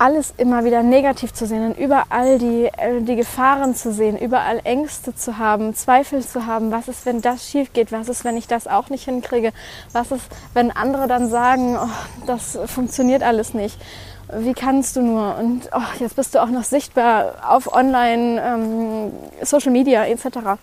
alles 0.01 0.34
immer 0.38 0.65
wieder 0.65 0.81
negativ 0.81 1.31
zu 1.31 1.46
sehen 1.46 1.63
und 1.63 1.77
überall 1.77 2.39
die, 2.39 2.65
äh, 2.65 3.01
die 3.01 3.15
Gefahren 3.15 3.75
zu 3.75 3.93
sehen, 3.93 4.17
überall 4.17 4.60
Ängste 4.63 5.13
zu 5.13 5.38
haben, 5.38 5.75
Zweifel 5.75 6.25
zu 6.25 6.48
haben, 6.48 6.72
was 6.72 6.88
ist, 6.88 7.05
wenn 7.05 7.22
das 7.22 7.48
schief 7.48 7.72
geht, 7.72 7.91
was 7.91 8.10
ist, 8.10 8.25
wenn 8.25 8.36
ich 8.36 8.48
das 8.48 8.65
auch 8.65 8.89
nicht 8.89 9.05
hinkriege, 9.05 9.53
was 9.93 10.12
ist, 10.12 10.24
wenn 10.55 10.72
andere 10.72 11.08
dann 11.08 11.29
sagen, 11.29 11.77
oh, 11.79 11.88
das 12.25 12.58
funktioniert 12.65 13.22
alles 13.22 13.53
nicht, 13.53 13.77
wie 14.34 14.53
kannst 14.53 14.96
du 14.96 15.03
nur? 15.03 15.36
Und 15.36 15.70
oh, 15.72 16.00
jetzt 16.00 16.15
bist 16.15 16.34
du 16.34 16.41
auch 16.41 16.50
noch 16.50 16.63
sichtbar 16.63 17.36
auf 17.48 17.72
Online, 17.72 18.41
ähm, 18.43 19.12
Social 19.43 19.72
Media 19.72 20.05
etc. 20.05 20.58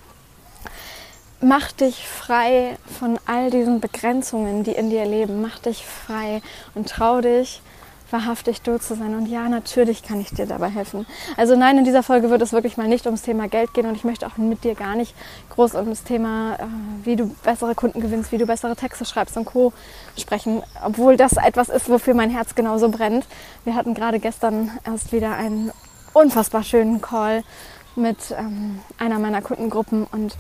Mach 1.41 1.71
dich 1.71 2.09
frei 2.09 2.77
von 2.99 3.21
all 3.27 3.51
diesen 3.51 3.79
Begrenzungen, 3.79 4.65
die 4.65 4.73
in 4.73 4.91
dir 4.91 5.05
leben. 5.05 5.41
Mach 5.43 5.61
dich 5.61 5.87
frei 5.87 6.43
und 6.75 6.89
trau 6.89 7.21
dich, 7.21 7.63
wahrhaftig 8.11 8.63
du 8.63 8.79
zu 8.79 8.95
sein. 8.95 9.15
Und 9.15 9.27
ja, 9.27 9.49
natürlich 9.49 10.03
kann 10.03 10.21
ich 10.21 10.31
dir 10.31 10.47
dabei 10.47 10.69
helfen. 10.69 11.07
Also 11.37 11.57
nein, 11.57 11.79
in 11.79 11.85
dieser 11.85 12.03
Folge 12.03 12.31
wird 12.31 12.43
es 12.43 12.53
wirklich 12.53 12.77
mal 12.77 12.89
nicht 12.89 13.07
ums 13.07 13.23
Thema 13.23 13.49
Geld 13.49 13.75
gehen 13.75 13.87
und 13.87 13.95
ich 13.95 14.05
möchte 14.05 14.27
auch 14.27 14.37
mit 14.37 14.65
dir 14.65 14.75
gar 14.75 14.95
nicht 14.95 15.15
groß 15.51 15.75
um 15.75 15.91
das 15.91 16.05
Thema, 16.05 16.55
äh, 16.55 16.67
wie 17.05 17.17
du 17.17 17.35
bessere 17.45 17.75
Kunden 17.75 18.01
gewinnst, 18.01 18.33
wie 18.33 18.39
du 18.39 18.47
bessere 18.47 18.77
Texte 18.77 19.05
schreibst 19.05 19.37
und 19.37 19.45
Co. 19.45 19.73
sprechen, 20.17 20.63
obwohl 20.85 21.17
das 21.17 21.33
etwas 21.33 21.69
ist, 21.69 21.89
wofür 21.89 22.15
mein 22.15 22.31
Herz 22.31 22.55
genauso 22.55 22.89
brennt. 22.89 23.27
Wir 23.65 23.75
hatten 23.75 23.95
gerade 23.95 24.19
gestern 24.19 24.71
erst 24.85 25.13
wieder 25.13 25.35
einen 25.35 25.73
unfassbar 26.13 26.63
schönen 26.63 27.01
Call 27.01 27.45
mit 27.97 28.35
ähm, 28.37 28.81
einer 28.99 29.19
meiner 29.19 29.43
Kundengruppen 29.43 30.07
und 30.11 30.37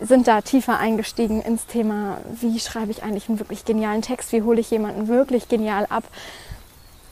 sind 0.00 0.26
da 0.26 0.40
tiefer 0.40 0.78
eingestiegen 0.78 1.42
ins 1.42 1.66
Thema, 1.66 2.18
wie 2.40 2.58
schreibe 2.58 2.90
ich 2.90 3.02
eigentlich 3.02 3.28
einen 3.28 3.38
wirklich 3.38 3.64
genialen 3.64 4.02
Text, 4.02 4.32
wie 4.32 4.42
hole 4.42 4.60
ich 4.60 4.70
jemanden 4.70 5.08
wirklich 5.08 5.48
genial 5.48 5.86
ab, 5.90 6.04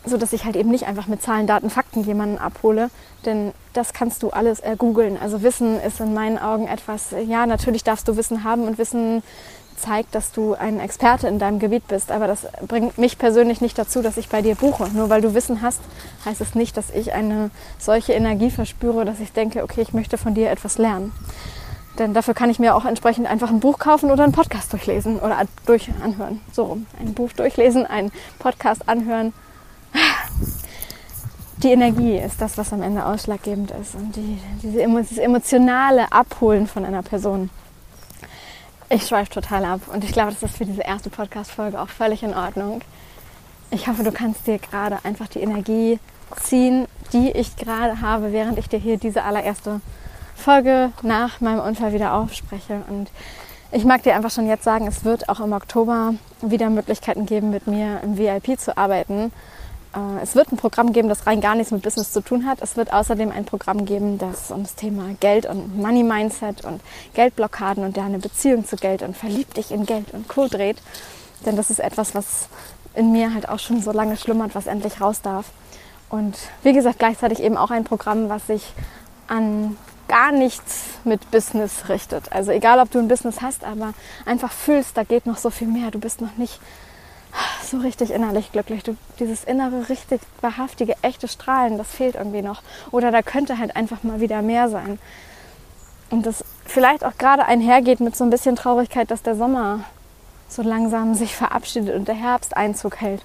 so 0.08 0.16
dass 0.16 0.32
ich 0.32 0.44
halt 0.44 0.56
eben 0.56 0.70
nicht 0.70 0.86
einfach 0.86 1.06
mit 1.06 1.22
Zahlen, 1.22 1.46
Daten, 1.46 1.70
Fakten 1.70 2.04
jemanden 2.04 2.38
abhole, 2.38 2.90
denn 3.24 3.52
das 3.72 3.92
kannst 3.92 4.22
du 4.22 4.30
alles 4.30 4.60
ergoogeln. 4.60 5.18
Also 5.20 5.42
Wissen 5.42 5.80
ist 5.80 6.00
in 6.00 6.14
meinen 6.14 6.38
Augen 6.38 6.66
etwas, 6.66 7.14
ja, 7.26 7.46
natürlich 7.46 7.84
darfst 7.84 8.08
du 8.08 8.16
Wissen 8.16 8.44
haben 8.44 8.64
und 8.64 8.78
Wissen 8.78 9.22
zeigt, 9.78 10.14
dass 10.14 10.32
du 10.32 10.54
ein 10.54 10.80
Experte 10.80 11.28
in 11.28 11.38
deinem 11.38 11.58
Gebiet 11.58 11.86
bist, 11.88 12.10
aber 12.10 12.26
das 12.26 12.46
bringt 12.66 12.98
mich 12.98 13.18
persönlich 13.18 13.60
nicht 13.60 13.78
dazu, 13.78 14.02
dass 14.02 14.16
ich 14.16 14.28
bei 14.28 14.42
dir 14.42 14.54
buche. 14.54 14.88
Nur 14.92 15.08
weil 15.08 15.20
du 15.20 15.34
Wissen 15.34 15.62
hast, 15.62 15.80
heißt 16.24 16.40
es 16.40 16.54
nicht, 16.54 16.76
dass 16.76 16.90
ich 16.90 17.12
eine 17.12 17.50
solche 17.78 18.12
Energie 18.12 18.50
verspüre, 18.50 19.04
dass 19.04 19.20
ich 19.20 19.32
denke, 19.32 19.62
okay, 19.62 19.82
ich 19.82 19.92
möchte 19.92 20.18
von 20.18 20.34
dir 20.34 20.50
etwas 20.50 20.78
lernen. 20.78 21.12
Denn 21.98 22.14
dafür 22.14 22.34
kann 22.34 22.50
ich 22.50 22.60
mir 22.60 22.76
auch 22.76 22.84
entsprechend 22.84 23.26
einfach 23.26 23.50
ein 23.50 23.60
Buch 23.60 23.78
kaufen 23.78 24.10
oder 24.10 24.22
einen 24.22 24.32
Podcast 24.32 24.72
durchlesen 24.72 25.18
oder 25.18 25.36
durch 25.66 25.90
anhören. 26.02 26.40
So 26.52 26.64
rum. 26.64 26.86
Ein 27.00 27.14
Buch 27.14 27.32
durchlesen, 27.32 27.86
einen 27.86 28.12
Podcast 28.38 28.88
anhören. 28.88 29.32
Die 31.62 31.72
Energie 31.72 32.16
ist 32.16 32.40
das, 32.40 32.56
was 32.56 32.72
am 32.72 32.82
Ende 32.82 33.04
ausschlaggebend 33.04 33.72
ist. 33.72 33.96
Und 33.96 34.14
die, 34.14 34.38
diese, 34.62 34.78
dieses 34.78 35.18
emotionale 35.18 36.12
Abholen 36.12 36.68
von 36.68 36.84
einer 36.84 37.02
Person. 37.02 37.50
Ich 38.90 39.06
schweife 39.06 39.30
total 39.30 39.64
ab 39.64 39.80
und 39.92 40.04
ich 40.04 40.12
glaube, 40.12 40.30
das 40.30 40.42
ist 40.42 40.56
für 40.56 40.64
diese 40.64 40.82
erste 40.82 41.10
Podcast-Folge 41.10 41.80
auch 41.80 41.88
völlig 41.88 42.22
in 42.22 42.32
Ordnung. 42.32 42.80
Ich 43.70 43.88
hoffe, 43.88 44.02
du 44.02 44.12
kannst 44.12 44.46
dir 44.46 44.58
gerade 44.58 44.98
einfach 45.04 45.26
die 45.28 45.40
Energie 45.40 45.98
ziehen, 46.42 46.86
die 47.12 47.30
ich 47.32 47.56
gerade 47.56 48.00
habe, 48.00 48.32
während 48.32 48.56
ich 48.56 48.68
dir 48.68 48.78
hier 48.78 48.96
diese 48.96 49.24
allererste 49.24 49.80
Folge 50.36 50.92
nach 51.02 51.40
meinem 51.40 51.60
Unfall 51.60 51.92
wieder 51.92 52.14
aufspreche. 52.14 52.82
Und 52.88 53.10
ich 53.72 53.84
mag 53.84 54.04
dir 54.04 54.14
einfach 54.14 54.30
schon 54.30 54.46
jetzt 54.46 54.64
sagen, 54.64 54.86
es 54.86 55.04
wird 55.04 55.28
auch 55.28 55.40
im 55.40 55.52
Oktober 55.52 56.14
wieder 56.40 56.70
Möglichkeiten 56.70 57.26
geben, 57.26 57.50
mit 57.50 57.66
mir 57.66 58.00
im 58.02 58.16
VIP 58.16 58.58
zu 58.58 58.78
arbeiten. 58.78 59.32
Äh, 59.94 60.22
es 60.22 60.34
wird 60.34 60.52
ein 60.52 60.56
Programm 60.56 60.92
geben, 60.92 61.08
das 61.08 61.26
rein 61.26 61.40
gar 61.40 61.54
nichts 61.54 61.70
mit 61.70 61.82
Business 61.82 62.12
zu 62.12 62.20
tun 62.20 62.46
hat. 62.46 62.58
Es 62.60 62.76
wird 62.76 62.92
außerdem 62.92 63.30
ein 63.30 63.44
Programm 63.44 63.84
geben, 63.84 64.18
das 64.18 64.50
um 64.50 64.62
das 64.62 64.74
Thema 64.74 65.14
Geld 65.20 65.46
und 65.46 65.76
Money 65.76 66.02
Mindset 66.02 66.64
und 66.64 66.80
Geldblockaden 67.14 67.84
und 67.84 67.96
deine 67.96 68.18
Beziehung 68.18 68.66
zu 68.66 68.76
Geld 68.76 69.02
und 69.02 69.16
verliebt 69.16 69.56
dich 69.56 69.70
in 69.70 69.86
Geld 69.86 70.12
und 70.12 70.28
Co. 70.28 70.48
dreht. 70.48 70.78
Denn 71.46 71.56
das 71.56 71.70
ist 71.70 71.80
etwas, 71.80 72.14
was 72.14 72.48
in 72.94 73.12
mir 73.12 73.32
halt 73.32 73.48
auch 73.48 73.58
schon 73.58 73.80
so 73.80 73.92
lange 73.92 74.16
schlummert, 74.16 74.54
was 74.54 74.66
endlich 74.66 75.00
raus 75.00 75.22
darf. 75.22 75.46
Und 76.10 76.36
wie 76.62 76.72
gesagt, 76.72 76.98
gleichzeitig 76.98 77.40
eben 77.40 77.56
auch 77.56 77.70
ein 77.70 77.84
Programm, 77.84 78.28
was 78.28 78.46
sich 78.46 78.72
an 79.28 79.76
gar 80.08 80.32
nichts 80.32 80.84
mit 81.04 81.30
Business 81.30 81.88
richtet. 81.88 82.32
Also 82.32 82.50
egal, 82.50 82.80
ob 82.80 82.90
du 82.90 82.98
ein 82.98 83.08
Business 83.08 83.42
hast, 83.42 83.62
aber 83.62 83.92
einfach 84.24 84.50
fühlst, 84.50 84.96
da 84.96 85.04
geht 85.04 85.26
noch 85.26 85.36
so 85.36 85.50
viel 85.50 85.68
mehr. 85.68 85.90
Du 85.90 85.98
bist 85.98 86.20
noch 86.22 86.36
nicht 86.36 86.60
so 87.70 87.78
richtig 87.78 88.10
innerlich 88.10 88.52
glücklich. 88.52 88.82
Du, 88.82 88.96
dieses 89.18 89.44
innere, 89.44 89.88
richtig 89.88 90.20
wahrhaftige, 90.40 90.94
echte 91.02 91.28
Strahlen, 91.28 91.78
das 91.78 91.88
fehlt 91.88 92.14
irgendwie 92.14 92.42
noch. 92.42 92.62
Oder 92.90 93.10
da 93.10 93.22
könnte 93.22 93.58
halt 93.58 93.76
einfach 93.76 94.02
mal 94.02 94.20
wieder 94.20 94.42
mehr 94.42 94.68
sein. 94.68 94.98
Und 96.10 96.26
das 96.26 96.44
vielleicht 96.64 97.04
auch 97.04 97.16
gerade 97.18 97.44
einhergeht 97.44 98.00
mit 98.00 98.16
so 98.16 98.24
ein 98.24 98.30
bisschen 98.30 98.56
Traurigkeit, 98.56 99.10
dass 99.10 99.22
der 99.22 99.36
Sommer 99.36 99.84
so 100.48 100.62
langsam 100.62 101.14
sich 101.14 101.34
verabschiedet 101.34 101.94
und 101.94 102.08
der 102.08 102.14
Herbst 102.14 102.56
Einzug 102.56 103.00
hält. 103.00 103.22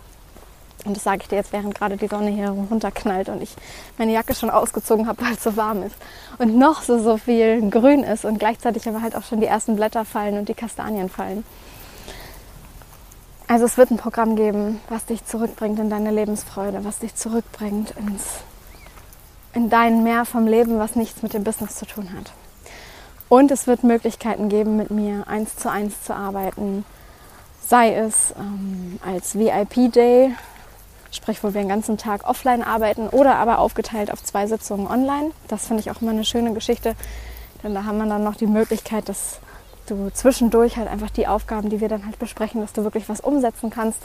Und 0.86 0.98
das 0.98 1.04
sage 1.04 1.22
ich 1.22 1.30
dir 1.30 1.38
jetzt, 1.38 1.54
während 1.54 1.76
gerade 1.76 1.96
die 1.96 2.08
Sonne 2.08 2.30
hier 2.30 2.50
runterknallt 2.50 3.30
und 3.30 3.42
ich 3.42 3.56
meine 3.98 4.12
Jacke 4.12 4.36
schon 4.36 4.50
ausgezogen 4.50 5.08
habe, 5.08 5.24
weil 5.24 5.34
es 5.34 5.44
so 5.44 5.56
warm 5.56 5.84
ist. 5.84 5.96
Und 6.40 6.58
noch 6.58 6.82
so, 6.82 7.02
so 7.02 7.18
viel 7.18 7.70
grün 7.70 8.04
ist 8.04 8.26
und 8.26 8.38
gleichzeitig 8.38 8.88
aber 8.88 9.02
halt 9.02 9.16
auch 9.16 9.24
schon 9.24 9.40
die 9.40 9.46
ersten 9.46 9.78
Blätter 9.78 10.04
fallen 10.04 10.38
und 10.38 10.50
die 10.50 10.54
Kastanien 10.54 11.10
fallen. 11.10 11.46
Also 13.54 13.66
es 13.66 13.78
wird 13.78 13.92
ein 13.92 13.98
Programm 13.98 14.36
geben, 14.36 14.82
was 14.90 15.06
dich 15.06 15.26
zurückbringt 15.26 15.78
in 15.78 15.88
deine 15.88 16.10
Lebensfreude, 16.10 16.84
was 16.86 16.98
dich 16.98 17.14
zurückbringt 17.14 17.92
ins, 17.92 18.24
in 19.54 19.70
dein 19.70 20.02
Meer 20.02 20.26
vom 20.26 20.48
Leben, 20.48 20.80
was 20.80 20.96
nichts 20.96 21.22
mit 21.22 21.36
dem 21.36 21.44
Business 21.44 21.76
zu 21.76 21.86
tun 21.86 22.10
hat. 22.18 22.32
Und 23.30 23.52
es 23.52 23.68
wird 23.68 23.84
Möglichkeiten 23.84 24.50
geben, 24.50 24.76
mit 24.76 24.90
mir 24.90 25.28
eins 25.28 25.56
zu 25.56 25.70
eins 25.70 26.02
zu 26.02 26.16
arbeiten, 26.16 26.84
sei 27.62 27.94
es 27.94 28.34
ähm, 28.40 29.00
als 29.06 29.38
VIP-Day, 29.38 30.34
sprich, 31.12 31.44
wo 31.44 31.54
wir 31.54 31.62
den 31.62 31.70
ganzen 31.70 32.00
Tag 32.00 32.28
offline 32.28 32.64
arbeiten 32.64 33.08
oder 33.08 33.36
aber 33.36 33.60
aufgeteilt 33.60 34.12
auf 34.12 34.24
zwei 34.24 34.48
Sitzungen 34.48 34.88
online. 34.88 35.30
Das 35.48 35.68
finde 35.68 35.82
ich 35.82 35.92
auch 35.92 36.02
immer 36.02 36.10
eine 36.10 36.26
schöne 36.26 36.56
Geschichte, 36.56 36.96
denn 37.62 37.76
da 37.76 37.86
haben 37.86 38.00
wir 38.00 38.08
dann 38.08 38.24
noch 38.24 38.36
die 38.36 38.48
Möglichkeit, 38.48 39.08
dass 39.10 39.42
du 39.88 40.10
zwischendurch 40.13 40.78
halt 40.78 40.90
einfach 40.90 41.10
die 41.10 41.28
Aufgaben, 41.28 41.70
die 41.70 41.82
wir 41.82 41.90
dann 41.90 42.06
halt 42.06 42.20
besprechen, 42.20 42.62
dass 42.62 42.74
du 42.74 42.84
wirklich 42.84 43.10
was 43.10 43.20
umsetzen 43.20 43.70
kannst 43.70 44.00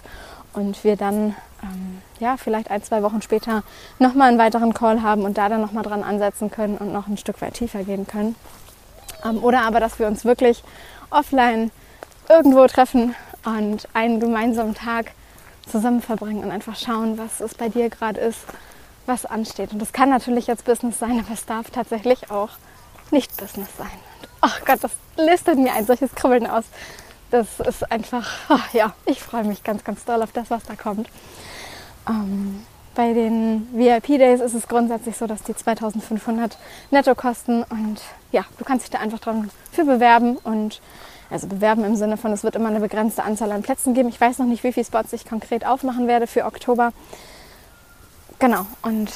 und 0.53 0.83
wir 0.85 0.97
dann 0.97 1.37
ähm, 1.63 2.03
ja 2.21 2.37
vielleicht 2.37 2.71
ein, 2.71 2.83
zwei 2.83 3.03
Wochen 3.03 3.23
später 3.23 3.63
nochmal 3.99 4.29
einen 4.29 4.39
weiteren 4.39 4.75
Call 4.75 5.03
haben 5.03 5.23
und 5.23 5.39
da 5.39 5.49
dann 5.49 5.61
nochmal 5.61 5.85
dran 5.85 6.03
ansetzen 6.03 6.51
können 6.51 6.77
und 6.79 6.93
noch 6.93 7.07
ein 7.07 7.17
Stück 7.17 7.41
weit 7.43 7.55
tiefer 7.55 7.85
gehen 7.85 8.07
können. 8.07 8.35
Ähm, 9.25 9.43
oder 9.43 9.63
aber, 9.63 9.81
dass 9.81 9.99
wir 9.99 10.07
uns 10.07 10.25
wirklich 10.25 10.63
offline 11.11 11.71
irgendwo 12.29 12.67
treffen 12.67 13.15
und 13.45 13.89
einen 13.95 14.21
gemeinsamen 14.21 14.75
Tag 14.75 15.13
zusammen 15.69 16.03
verbringen 16.03 16.45
und 16.45 16.51
einfach 16.51 16.77
schauen, 16.77 17.19
was 17.19 17.41
es 17.41 17.55
bei 17.55 17.69
dir 17.69 17.91
gerade 17.91 18.21
ist, 18.21 18.41
was 19.07 19.27
ansteht. 19.27 19.73
Und 19.73 19.81
das 19.81 19.93
kann 19.93 20.11
natürlich 20.11 20.47
jetzt 20.47 20.65
Business 20.65 20.99
sein, 20.99 21.21
aber 21.21 21.33
es 21.33 21.47
darf 21.47 21.71
tatsächlich 21.71 22.31
auch 22.31 22.51
nicht 23.11 23.37
Business 23.37 23.69
sein. 23.77 24.08
Und, 24.41 24.51
oh 24.51 24.65
Gott, 24.65 24.79
das 24.83 24.93
listet 25.17 25.59
mir 25.59 25.73
ein 25.73 25.87
solches 25.87 26.15
Kribbeln 26.15 26.47
aus. 26.47 26.65
Das 27.31 27.61
ist 27.61 27.91
einfach, 27.91 28.31
oh 28.49 28.59
ja, 28.73 28.95
ich 29.05 29.23
freue 29.23 29.45
mich 29.45 29.63
ganz, 29.63 29.85
ganz 29.85 30.05
doll 30.05 30.23
auf 30.23 30.33
das, 30.33 30.51
was 30.51 30.65
da 30.65 30.75
kommt. 30.75 31.09
Ähm, 32.09 32.65
bei 32.95 33.13
den 33.13 33.69
VIP-Days 33.73 34.41
ist 34.41 34.55
es 34.55 34.67
grundsätzlich 34.67 35.17
so, 35.17 35.27
dass 35.27 35.43
die 35.43 35.55
2500 35.55 36.57
netto 36.91 37.15
kosten 37.15 37.63
und 37.65 38.01
ja, 38.33 38.45
du 38.59 38.65
kannst 38.65 38.87
dich 38.87 38.91
da 38.91 38.99
einfach 38.99 39.21
dran 39.21 39.51
für 39.71 39.85
bewerben 39.85 40.37
und 40.39 40.81
also 41.31 41.47
bewerben 41.47 41.85
im 41.85 41.95
Sinne 41.95 42.17
von, 42.17 42.33
es 42.33 42.43
wird 42.43 42.57
immer 42.57 42.71
eine 42.71 42.81
begrenzte 42.81 43.23
Anzahl 43.23 43.53
an 43.53 43.63
Plätzen 43.63 43.93
geben. 43.93 44.09
Ich 44.09 44.21
weiß 44.21 44.39
noch 44.39 44.47
nicht, 44.47 44.65
wie 44.65 44.73
viele 44.73 44.87
Spots 44.87 45.13
ich 45.13 45.27
konkret 45.27 45.67
aufmachen 45.67 46.09
werde 46.09 46.27
für 46.27 46.47
Oktober. 46.47 46.93
Genau, 48.39 48.67
und 48.83 49.13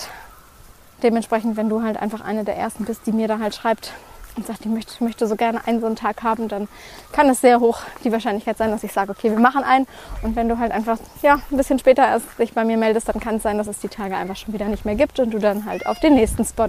dementsprechend, 1.02 1.56
wenn 1.56 1.70
du 1.70 1.82
halt 1.82 1.96
einfach 1.96 2.20
eine 2.20 2.44
der 2.44 2.56
ersten 2.56 2.84
bist, 2.84 3.06
die 3.06 3.12
mir 3.12 3.28
da 3.28 3.38
halt 3.38 3.54
schreibt 3.54 3.92
und 4.36 4.46
sagt, 4.46 4.60
ich 4.60 4.70
möchte, 4.70 4.92
ich 4.94 5.00
möchte 5.00 5.26
so 5.26 5.36
gerne 5.36 5.66
einen 5.66 5.80
so 5.80 5.86
einen 5.86 5.96
Tag 5.96 6.22
haben, 6.22 6.48
dann 6.48 6.68
kann 7.12 7.28
es 7.28 7.40
sehr 7.40 7.60
hoch 7.60 7.80
die 8.04 8.12
Wahrscheinlichkeit 8.12 8.58
sein, 8.58 8.70
dass 8.70 8.84
ich 8.84 8.92
sage, 8.92 9.10
okay, 9.10 9.30
wir 9.30 9.38
machen 9.38 9.64
einen. 9.64 9.86
Und 10.22 10.36
wenn 10.36 10.48
du 10.48 10.58
halt 10.58 10.72
einfach 10.72 10.98
ja, 11.22 11.40
ein 11.50 11.56
bisschen 11.56 11.78
später 11.78 12.06
erst 12.06 12.26
dich 12.38 12.52
bei 12.52 12.64
mir 12.64 12.76
meldest, 12.76 13.08
dann 13.08 13.20
kann 13.20 13.36
es 13.36 13.42
sein, 13.42 13.58
dass 13.58 13.66
es 13.66 13.78
die 13.78 13.88
Tage 13.88 14.16
einfach 14.16 14.36
schon 14.36 14.54
wieder 14.54 14.66
nicht 14.66 14.84
mehr 14.84 14.94
gibt 14.94 15.18
und 15.20 15.30
du 15.32 15.38
dann 15.38 15.66
halt 15.66 15.86
auf 15.86 16.00
den 16.00 16.14
nächsten 16.14 16.44
Spot 16.44 16.68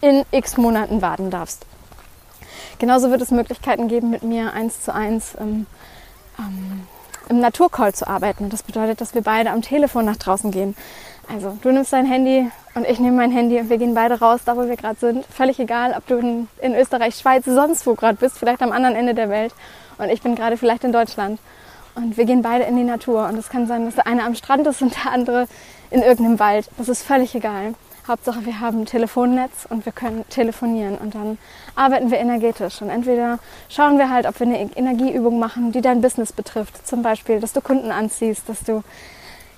in 0.00 0.24
x 0.30 0.56
Monaten 0.56 1.02
warten 1.02 1.30
darfst. 1.30 1.66
Genauso 2.78 3.10
wird 3.10 3.20
es 3.20 3.30
Möglichkeiten 3.30 3.88
geben, 3.88 4.10
mit 4.10 4.22
mir 4.22 4.52
eins 4.52 4.82
zu 4.82 4.94
eins 4.94 5.34
im, 5.34 5.66
ähm, 6.38 6.86
im 7.28 7.38
Naturcall 7.40 7.94
zu 7.94 8.08
arbeiten. 8.08 8.48
Das 8.48 8.62
bedeutet, 8.62 9.00
dass 9.00 9.14
wir 9.14 9.22
beide 9.22 9.50
am 9.50 9.62
Telefon 9.62 10.04
nach 10.04 10.16
draußen 10.16 10.50
gehen. 10.50 10.74
Also 11.32 11.56
du 11.62 11.70
nimmst 11.70 11.92
dein 11.92 12.06
Handy 12.06 12.50
und 12.74 12.86
ich 12.88 12.98
nehme 12.98 13.16
mein 13.16 13.30
Handy 13.30 13.60
und 13.60 13.70
wir 13.70 13.78
gehen 13.78 13.94
beide 13.94 14.18
raus, 14.18 14.40
da 14.44 14.56
wo 14.56 14.66
wir 14.66 14.76
gerade 14.76 14.98
sind. 14.98 15.24
Völlig 15.26 15.60
egal, 15.60 15.94
ob 15.96 16.06
du 16.08 16.16
in, 16.60 16.74
Österreich, 16.74 17.14
Schweiz, 17.14 17.44
sonst 17.44 17.86
wo 17.86 17.94
gerade 17.94 18.16
bist, 18.16 18.38
vielleicht 18.38 18.62
am 18.62 18.72
anderen 18.72 18.96
Ende 18.96 19.14
der 19.14 19.28
Welt. 19.28 19.54
Und 19.98 20.08
ich 20.08 20.22
bin 20.22 20.34
gerade 20.34 20.56
vielleicht 20.56 20.82
in 20.82 20.90
Deutschland. 20.90 21.38
Und 21.94 22.16
wir 22.16 22.24
gehen 22.24 22.42
beide 22.42 22.64
in 22.64 22.76
die 22.76 22.84
Natur. 22.84 23.28
Und 23.28 23.36
es 23.38 23.48
kann 23.48 23.68
sein, 23.68 23.84
dass 23.84 23.94
der 23.94 24.08
eine 24.08 24.24
am 24.24 24.34
Strand 24.34 24.66
ist 24.66 24.82
und 24.82 24.92
der 24.96 25.12
andere 25.12 25.46
in 25.90 26.02
irgendeinem 26.02 26.40
Wald. 26.40 26.68
Das 26.78 26.88
ist 26.88 27.02
völlig 27.02 27.34
egal. 27.34 27.74
Hauptsache, 28.08 28.44
wir 28.44 28.58
haben 28.58 28.80
ein 28.80 28.86
Telefonnetz 28.86 29.66
und 29.68 29.84
wir 29.84 29.92
können 29.92 30.24
telefonieren 30.30 30.98
und 30.98 31.14
dann 31.14 31.38
arbeiten 31.76 32.10
wir 32.10 32.18
energetisch. 32.18 32.82
Und 32.82 32.90
entweder 32.90 33.38
schauen 33.68 33.98
wir 33.98 34.10
halt, 34.10 34.26
ob 34.26 34.40
wir 34.40 34.48
eine 34.48 34.58
Energieübung 34.74 35.38
machen, 35.38 35.70
die 35.70 35.80
dein 35.80 36.00
Business 36.00 36.32
betrifft. 36.32 36.84
Zum 36.88 37.02
Beispiel, 37.02 37.38
dass 37.38 37.52
du 37.52 37.60
Kunden 37.60 37.92
anziehst, 37.92 38.48
dass 38.48 38.64
du 38.64 38.82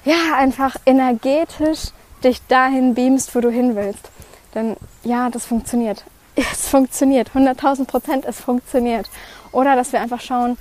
ja 0.05 0.37
einfach 0.37 0.77
energetisch 0.87 1.91
dich 2.25 2.41
dahin 2.47 2.95
beamst, 2.95 3.35
wo 3.35 3.41
du 3.41 3.51
hin 3.51 3.77
willst. 3.77 4.11
Denn 4.55 4.77
ja, 5.05 5.31
das 5.31 5.47
funktioniert. 5.47 6.05
Es 6.35 6.69
funktioniert. 6.69 7.31
100.000 7.35 7.85
Prozent, 7.85 8.25
es 8.25 8.41
funktioniert. 8.41 9.11
Oder 9.53 9.77
dass 9.77 9.93
wir 9.93 10.01
einfach 10.01 10.23
schauen, 10.23 10.57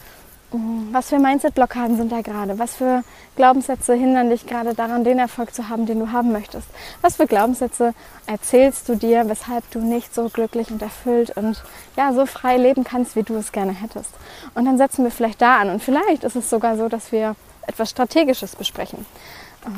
was 0.91 1.07
für 1.07 1.17
Mindset-Blockaden 1.17 1.95
sind 1.95 2.12
da 2.12 2.19
gerade? 2.19 2.60
Was 2.60 2.75
für 2.75 3.03
Glaubenssätze 3.38 3.93
hindern 3.93 4.29
dich 4.29 4.45
gerade 4.45 4.74
daran, 4.74 5.05
den 5.05 5.17
Erfolg 5.17 5.53
zu 5.53 5.69
haben, 5.69 5.86
den 5.86 6.00
du 6.00 6.12
haben 6.12 6.33
möchtest? 6.33 6.67
Was 7.00 7.15
für 7.15 7.25
Glaubenssätze 7.25 7.93
erzählst 8.25 8.89
du 8.89 8.95
dir, 8.95 9.29
weshalb 9.29 9.69
du 9.71 9.79
nicht 9.79 10.13
so 10.13 10.27
glücklich 10.27 10.69
und 10.69 10.81
erfüllt 10.81 11.38
und 11.38 11.63
ja, 11.95 12.12
so 12.12 12.25
frei 12.25 12.57
leben 12.57 12.83
kannst, 12.83 13.15
wie 13.15 13.24
du 13.24 13.36
es 13.36 13.53
gerne 13.53 13.71
hättest? 13.71 14.10
Und 14.53 14.65
dann 14.65 14.77
setzen 14.77 15.05
wir 15.05 15.12
vielleicht 15.12 15.41
da 15.41 15.57
an. 15.57 15.69
Und 15.69 15.81
vielleicht 15.81 16.25
ist 16.25 16.36
es 16.36 16.50
sogar 16.50 16.75
so, 16.75 16.89
dass 16.89 17.13
wir 17.13 17.38
etwas 17.68 17.89
Strategisches 17.89 18.56
besprechen. 18.56 19.06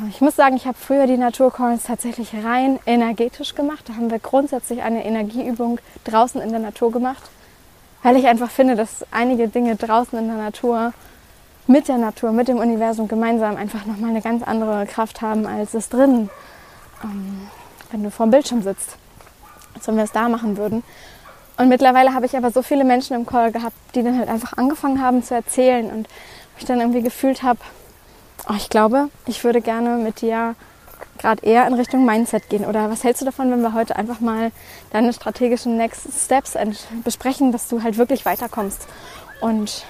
Ich 0.08 0.20
muss 0.20 0.36
sagen, 0.36 0.56
ich 0.56 0.66
habe 0.66 0.78
früher 0.78 1.06
die 1.06 1.18
Naturcalls 1.18 1.84
tatsächlich 1.84 2.32
rein 2.42 2.78
energetisch 2.86 3.54
gemacht. 3.54 3.88
Da 3.88 3.94
haben 3.94 4.10
wir 4.10 4.18
grundsätzlich 4.18 4.82
eine 4.82 5.04
Energieübung 5.04 5.78
draußen 6.04 6.40
in 6.40 6.50
der 6.50 6.60
Natur 6.60 6.90
gemacht 6.90 7.22
weil 8.04 8.16
ich 8.16 8.26
einfach 8.26 8.50
finde, 8.50 8.76
dass 8.76 9.04
einige 9.10 9.48
Dinge 9.48 9.74
draußen 9.76 10.16
in 10.16 10.28
der 10.28 10.36
Natur, 10.36 10.92
mit 11.66 11.88
der 11.88 11.96
Natur, 11.96 12.32
mit 12.32 12.48
dem 12.48 12.58
Universum 12.58 13.08
gemeinsam 13.08 13.56
einfach 13.56 13.86
nochmal 13.86 14.10
eine 14.10 14.20
ganz 14.20 14.42
andere 14.42 14.86
Kraft 14.86 15.22
haben, 15.22 15.46
als 15.46 15.72
es 15.72 15.88
drin, 15.88 16.28
ähm, 17.02 17.48
wenn 17.90 18.02
du 18.02 18.10
vor 18.10 18.26
dem 18.26 18.30
Bildschirm 18.30 18.62
sitzt, 18.62 18.98
als 19.74 19.88
wenn 19.88 19.96
wir 19.96 20.04
es 20.04 20.12
da 20.12 20.28
machen 20.28 20.58
würden. 20.58 20.84
Und 21.56 21.70
mittlerweile 21.70 22.12
habe 22.12 22.26
ich 22.26 22.36
aber 22.36 22.50
so 22.50 22.60
viele 22.60 22.84
Menschen 22.84 23.16
im 23.16 23.24
Call 23.24 23.50
gehabt, 23.52 23.76
die 23.94 24.02
dann 24.02 24.18
halt 24.18 24.28
einfach 24.28 24.58
angefangen 24.58 25.00
haben 25.00 25.22
zu 25.22 25.34
erzählen 25.34 25.90
und 25.90 26.06
ich 26.58 26.64
dann 26.64 26.80
irgendwie 26.80 27.02
gefühlt 27.02 27.42
habe, 27.42 27.60
oh, 28.48 28.54
ich 28.56 28.68
glaube, 28.68 29.08
ich 29.26 29.44
würde 29.44 29.60
gerne 29.60 29.96
mit 29.96 30.20
dir 30.20 30.54
gerade 31.18 31.44
eher 31.44 31.66
in 31.66 31.74
Richtung 31.74 32.04
Mindset 32.04 32.48
gehen? 32.48 32.64
Oder 32.64 32.90
was 32.90 33.04
hältst 33.04 33.22
du 33.22 33.26
davon, 33.26 33.50
wenn 33.50 33.62
wir 33.62 33.72
heute 33.72 33.96
einfach 33.96 34.20
mal 34.20 34.52
deine 34.92 35.12
strategischen 35.12 35.76
Next 35.76 36.06
Steps 36.24 36.56
besprechen, 37.04 37.52
dass 37.52 37.68
du 37.68 37.82
halt 37.82 37.98
wirklich 37.98 38.24
weiterkommst 38.24 38.86
und 39.40 39.84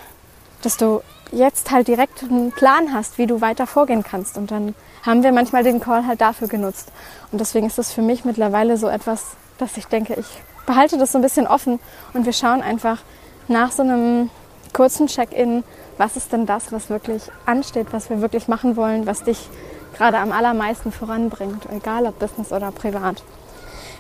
dass 0.62 0.76
du 0.76 1.02
jetzt 1.33 1.71
halt 1.71 1.88
direkt 1.88 2.23
einen 2.23 2.52
Plan 2.52 2.92
hast, 2.92 3.18
wie 3.18 3.26
du 3.26 3.40
weiter 3.40 3.66
vorgehen 3.66 4.02
kannst. 4.02 4.37
Und 4.37 4.50
dann 4.50 4.75
haben 5.02 5.23
wir 5.23 5.33
manchmal 5.33 5.64
den 5.64 5.80
Call 5.80 6.06
halt 6.06 6.21
dafür 6.21 6.49
genutzt. 6.49 6.92
Und 7.33 7.40
deswegen 7.40 7.66
ist 7.66 7.78
das 7.78 7.92
für 7.92 8.02
mich 8.02 8.25
mittlerweile 8.25 8.76
so 8.76 8.88
etwas, 8.88 9.37
dass 9.59 9.76
ich 9.76 9.87
denke, 9.87 10.14
ich 10.14 10.26
behalte 10.66 10.97
das 10.97 11.12
so 11.12 11.18
ein 11.18 11.23
bisschen 11.23 11.47
offen 11.47 11.78
und 12.14 12.25
wir 12.25 12.33
schauen 12.33 12.62
einfach 12.62 13.02
nach 13.49 13.73
so 13.73 13.83
einem 13.83 14.30
kurzen 14.73 15.06
Check-in, 15.06 15.62
was 15.98 16.16
ist 16.16 16.32
denn 16.32 16.46
das, 16.46 16.72
was 16.72 16.90
wirklich 16.90 17.22
ansteht, 17.46 17.88
was 17.92 18.10
wir 18.10 18.20
wirklich 18.20 18.48
machen 18.48 18.76
wollen, 18.76 19.06
was 19.06 19.24
dich 19.24 19.48
gerade 19.96 20.18
am 20.18 20.32
allermeisten 20.32 20.92
voranbringt, 20.92 21.66
egal 21.70 22.06
ob 22.06 22.18
Business 22.18 22.52
oder 22.52 22.72
privat. 22.72 23.22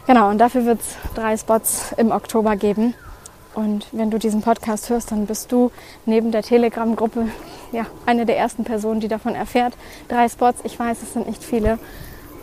Genau, 0.06 0.28
und 0.28 0.38
dafür 0.38 0.66
wird 0.66 0.80
es 0.80 0.96
drei 1.14 1.36
Spots 1.36 1.92
im 1.96 2.10
Oktober 2.10 2.56
geben. 2.56 2.94
Und 3.54 3.86
wenn 3.92 4.10
du 4.10 4.18
diesen 4.18 4.42
Podcast 4.42 4.90
hörst, 4.90 5.12
dann 5.12 5.26
bist 5.26 5.52
du 5.52 5.70
neben 6.06 6.32
der 6.32 6.42
Telegram-Gruppe 6.42 7.28
ja, 7.72 7.86
eine 8.04 8.26
der 8.26 8.36
ersten 8.36 8.64
Personen, 8.64 9.00
die 9.00 9.08
davon 9.08 9.34
erfährt. 9.34 9.74
Drei 10.08 10.28
Spots, 10.28 10.60
ich 10.64 10.78
weiß, 10.78 11.02
es 11.02 11.12
sind 11.12 11.26
nicht 11.28 11.42
viele. 11.42 11.78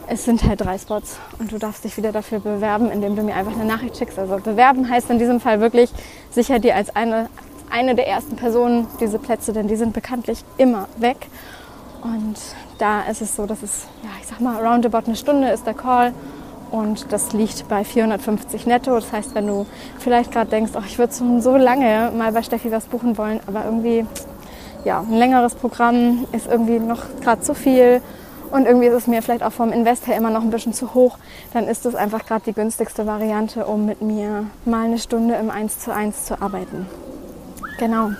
Es 0.07 0.25
sind 0.25 0.43
halt 0.43 0.61
drei 0.61 0.77
Spots 0.77 1.17
und 1.39 1.51
du 1.51 1.57
darfst 1.57 1.83
dich 1.83 1.95
wieder 1.97 2.11
dafür 2.11 2.39
bewerben, 2.39 2.89
indem 2.89 3.15
du 3.15 3.21
mir 3.21 3.35
einfach 3.35 3.53
eine 3.53 3.65
Nachricht 3.65 3.97
schickst. 3.97 4.17
Also 4.17 4.37
bewerben 4.37 4.89
heißt 4.89 5.09
in 5.09 5.19
diesem 5.19 5.39
Fall 5.39 5.61
wirklich 5.61 5.91
sicher 6.31 6.59
dir 6.59 6.75
als 6.75 6.95
eine, 6.95 7.29
eine 7.71 7.95
der 7.95 8.07
ersten 8.07 8.35
Personen 8.35 8.87
diese 8.99 9.19
Plätze, 9.19 9.53
denn 9.53 9.67
die 9.67 9.75
sind 9.75 9.93
bekanntlich 9.93 10.43
immer 10.57 10.87
weg. 10.97 11.27
Und 12.03 12.35
da 12.79 13.01
ist 13.03 13.21
es 13.21 13.35
so, 13.35 13.45
dass 13.45 13.61
es, 13.61 13.85
ja, 14.03 14.09
ich 14.19 14.27
sag 14.27 14.41
mal, 14.41 14.65
roundabout 14.65 15.05
eine 15.05 15.15
Stunde 15.15 15.49
ist 15.49 15.65
der 15.65 15.75
Call 15.75 16.13
und 16.71 17.11
das 17.11 17.33
liegt 17.33 17.67
bei 17.67 17.83
450 17.83 18.65
netto. 18.65 18.95
Das 18.95 19.11
heißt, 19.11 19.35
wenn 19.35 19.47
du 19.47 19.65
vielleicht 19.99 20.31
gerade 20.31 20.49
denkst, 20.49 20.71
oh, 20.75 20.81
ich 20.85 20.97
würde 20.97 21.13
so 21.13 21.57
lange 21.57 22.11
mal 22.17 22.31
bei 22.31 22.41
Steffi 22.41 22.71
was 22.71 22.85
buchen 22.85 23.17
wollen, 23.17 23.39
aber 23.45 23.65
irgendwie, 23.65 24.05
ja, 24.83 25.01
ein 25.01 25.13
längeres 25.13 25.53
Programm 25.53 26.25
ist 26.31 26.47
irgendwie 26.47 26.79
noch 26.79 27.03
gerade 27.21 27.41
zu 27.41 27.53
viel 27.53 28.01
und 28.51 28.65
irgendwie 28.65 28.87
ist 28.87 28.95
es 28.95 29.07
mir 29.07 29.21
vielleicht 29.21 29.43
auch 29.43 29.51
vom 29.51 29.71
Invest 29.71 30.07
her 30.07 30.17
immer 30.17 30.29
noch 30.29 30.41
ein 30.41 30.49
bisschen 30.49 30.73
zu 30.73 30.93
hoch, 30.93 31.17
dann 31.53 31.67
ist 31.67 31.85
das 31.85 31.95
einfach 31.95 32.25
gerade 32.25 32.43
die 32.45 32.53
günstigste 32.53 33.05
Variante, 33.05 33.65
um 33.65 33.85
mit 33.85 34.01
mir 34.01 34.45
mal 34.65 34.85
eine 34.85 34.97
Stunde 34.97 35.35
im 35.35 35.49
1 35.49 35.79
zu 35.79 35.93
1 35.93 36.25
zu 36.25 36.41
arbeiten. 36.41 36.87
Genau. 37.81 38.11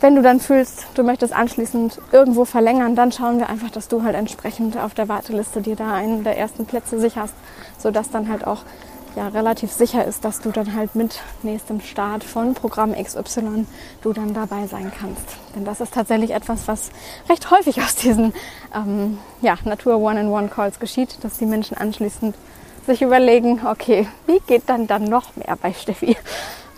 Wenn 0.00 0.16
du 0.16 0.22
dann 0.22 0.40
fühlst, 0.40 0.86
du 0.96 1.04
möchtest 1.04 1.32
anschließend 1.32 2.00
irgendwo 2.10 2.44
verlängern, 2.44 2.96
dann 2.96 3.12
schauen 3.12 3.38
wir 3.38 3.48
einfach, 3.48 3.70
dass 3.70 3.86
du 3.86 4.02
halt 4.02 4.16
entsprechend 4.16 4.76
auf 4.76 4.94
der 4.94 5.08
Warteliste 5.08 5.60
dir 5.60 5.76
da 5.76 5.92
einen 5.94 6.24
der 6.24 6.36
ersten 6.36 6.66
Plätze 6.66 6.98
sicherst, 6.98 7.34
sodass 7.78 8.10
dann 8.10 8.28
halt 8.28 8.44
auch 8.44 8.64
ja, 9.14 9.28
relativ 9.28 9.70
sicher 9.70 10.04
ist, 10.04 10.24
dass 10.24 10.40
du 10.40 10.50
dann 10.50 10.74
halt 10.74 10.96
mit 10.96 11.20
nächstem 11.44 11.80
Start 11.80 12.24
von 12.24 12.54
Programm 12.54 12.94
XY 13.00 13.64
du 14.02 14.12
dann 14.12 14.34
dabei 14.34 14.66
sein 14.66 14.90
kannst. 14.98 15.36
Denn 15.54 15.64
das 15.64 15.80
ist 15.80 15.94
tatsächlich 15.94 16.32
etwas, 16.32 16.66
was 16.66 16.90
recht 17.28 17.48
häufig 17.52 17.80
aus 17.80 17.94
diesen 17.94 18.34
ähm, 18.74 19.18
ja, 19.40 19.54
Natur 19.64 19.98
One-in-One-Calls 19.98 20.80
geschieht, 20.80 21.18
dass 21.22 21.38
die 21.38 21.46
Menschen 21.46 21.76
anschließend 21.76 22.34
sich 22.88 23.02
überlegen, 23.02 23.60
okay, 23.64 24.08
wie 24.26 24.40
geht 24.48 24.64
dann 24.66 24.88
dann 24.88 25.04
noch 25.04 25.36
mehr 25.36 25.56
bei 25.62 25.72
Steffi? 25.72 26.16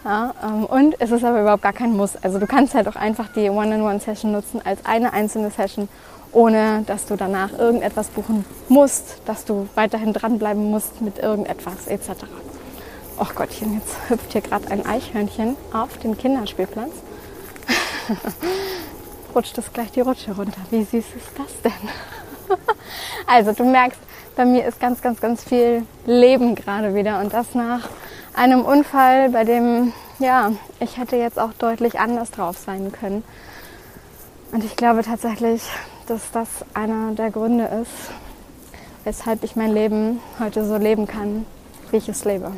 Ja, 0.05 0.35
ähm, 0.43 0.67
und 0.67 1.01
es 1.01 1.11
ist 1.11 1.25
aber 1.25 1.41
überhaupt 1.41 1.63
gar 1.63 1.73
kein 1.73 1.97
Muss. 1.97 2.17
Also 2.23 2.39
du 2.39 2.47
kannst 2.47 2.75
halt 2.75 2.87
auch 2.89 2.97
einfach 2.97 3.29
die 3.35 3.49
One-in-One-Session 3.49 4.33
nutzen 4.33 4.61
als 4.63 4.85
eine 4.85 5.15
einzelne 5.15 5.51
Session, 5.51 5.89
ohne 6.33 6.83
dass 6.87 7.07
du 7.07 7.17
danach 7.17 7.59
irgendetwas 7.59 8.09
buchen 8.09 8.45
musst, 8.69 9.23
dass 9.25 9.47
du 9.47 9.67
weiterhin 9.75 10.13
dranbleiben 10.13 10.71
musst 10.71 11.01
mit 11.01 11.19
irgendetwas 11.19 11.87
etc. 11.87 12.25
Och 13.19 13.35
Gottchen, 13.35 13.75
jetzt 13.75 13.97
hüpft 14.11 14.33
hier 14.33 14.43
gerade 14.43 14.71
ein 14.71 14.85
Eichhörnchen 14.85 15.57
auf 15.73 15.97
den 15.99 16.19
Kinderspielplatz. 16.19 16.93
Rutscht 19.35 19.57
es 19.57 19.73
gleich 19.73 19.91
die 19.93 20.01
Rutsche 20.01 20.33
runter. 20.37 20.61
Wie 20.71 20.85
süß 20.85 20.93
ist 20.93 21.31
das 21.37 21.63
denn? 21.63 22.59
also 23.27 23.53
du 23.53 23.65
merkst, 23.65 24.01
bei 24.37 24.45
mir 24.45 24.67
ist 24.67 24.81
ganz, 24.81 25.01
ganz, 25.01 25.21
ganz 25.21 25.45
viel 25.45 25.87
Leben 26.05 26.57
gerade 26.57 26.95
wieder 26.95 27.21
und 27.21 27.33
das 27.33 27.55
nach 27.55 27.89
einem 28.35 28.63
Unfall, 28.63 29.31
bei 29.31 29.45
dem, 29.45 29.93
ja, 30.19 30.53
ich 30.81 30.99
hätte 30.99 31.17
jetzt 31.17 31.39
auch 31.39 31.53
deutlich 31.53 31.99
anders 32.01 32.31
drauf 32.31 32.59
sein 32.59 32.93
können. 32.93 33.25
Und 34.53 34.65
ich 34.65 34.77
glaube 34.77 35.03
tatsächlich, 35.03 35.63
dass 36.07 36.31
das 36.33 36.49
einer 36.75 37.13
der 37.13 37.31
Gründe 37.31 37.65
ist, 37.83 38.11
weshalb 39.05 39.43
ich 39.45 39.57
mein 39.57 39.73
Leben 39.73 40.21
heute 40.39 40.67
so 40.67 40.77
leben 40.77 41.07
kann, 41.07 41.47
wie 41.91 41.97
ich 41.97 42.09
es 42.09 42.25
lebe. 42.25 42.53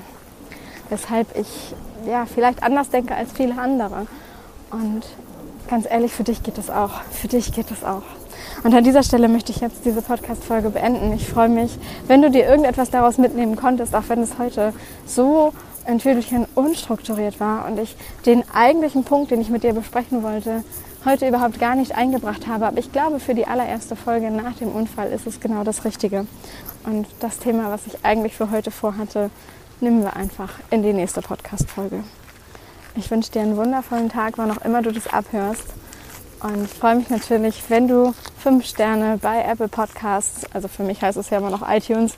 Weshalb 0.89 1.37
ich 1.37 1.75
ja, 2.07 2.27
vielleicht 2.27 2.62
anders 2.62 2.91
denke 2.91 3.15
als 3.15 3.33
viele 3.33 3.59
andere. 3.59 4.07
Und 4.71 5.03
ganz 5.69 5.87
ehrlich, 5.89 6.12
für 6.12 6.25
dich 6.25 6.43
geht 6.43 6.59
es 6.59 6.71
auch. 6.71 7.03
Für 7.11 7.29
dich 7.29 7.53
geht 7.53 7.71
es 7.71 7.85
auch. 7.85 8.03
Und 8.62 8.75
an 8.75 8.85
dieser 8.85 9.03
Stelle 9.03 9.29
möchte 9.29 9.53
ich 9.53 9.61
jetzt 9.61 9.85
diese 9.85 10.03
Podcast-Folge 10.03 10.71
beenden. 10.71 11.12
Ich 11.12 11.29
freue 11.29 11.49
mich, 11.49 11.79
wenn 12.07 12.23
du 12.23 12.31
dir 12.31 12.47
irgendetwas 12.47 12.91
daraus 12.91 13.19
mitnehmen 13.19 13.57
konntest, 13.57 13.95
auch 13.95 14.05
wenn 14.09 14.21
es 14.21 14.39
heute 14.39 14.73
so 15.05 15.53
ein 15.87 15.99
Tüdelchen 15.99 16.46
unstrukturiert 16.55 17.40
war 17.40 17.66
und 17.66 17.79
ich 17.79 17.96
den 18.25 18.44
eigentlichen 18.53 19.05
Punkt, 19.05 19.31
den 19.31 19.40
ich 19.40 19.51
mit 19.51 19.62
dir 19.62 19.72
besprechen 19.72 20.22
wollte, 20.22 20.64
heute 21.05 21.29
überhaupt 21.29 21.61
gar 21.61 21.77
nicht 21.77 21.96
eingebracht 21.96 22.46
habe. 22.46 22.66
Aber 22.66 22.79
ich 22.79 22.92
glaube, 22.92 23.20
für 23.20 23.35
die 23.35 23.46
allererste 23.46 23.96
Folge 23.96 24.31
nach 24.31 24.55
dem 24.57 24.68
Unfall 24.72 25.11
ist 25.12 25.27
es 25.27 25.40
genau 25.40 25.64
das 25.64 25.85
Richtige. 25.85 26.27
Und 26.85 27.07
das 27.20 27.38
Thema, 27.38 27.70
was 27.70 27.87
ich 27.87 28.05
eigentlich 28.05 28.35
für 28.35 28.51
heute 28.51 28.70
vorhatte, 28.70 29.31
nehmen 29.81 30.03
wir 30.03 30.16
einfach 30.16 30.55
in 30.70 30.83
die 30.83 30.92
nächste 30.92 31.22
Podcast-Folge. 31.22 32.03
Ich 32.96 33.11
wünsche 33.11 33.31
dir 33.31 33.42
einen 33.42 33.57
wundervollen 33.57 34.09
Tag, 34.09 34.38
wann 34.38 34.51
auch 34.51 34.64
immer 34.64 34.83
du 34.83 34.90
das 34.90 35.07
abhörst. 35.07 35.64
Und 36.42 36.68
freue 36.68 36.96
mich 36.96 37.09
natürlich, 37.09 37.62
wenn 37.68 37.88
du 37.88 38.14
fünf 38.38 38.66
Sterne 38.66 39.18
bei 39.20 39.42
Apple 39.42 39.68
Podcasts, 39.68 40.44
also 40.53 40.68
für 40.68 40.83
mich 40.83 41.01
heißt 41.01 41.16
es 41.16 41.31
ja 41.31 41.38
immer 41.38 41.51
noch 41.51 41.66
iTunes, 41.66 42.14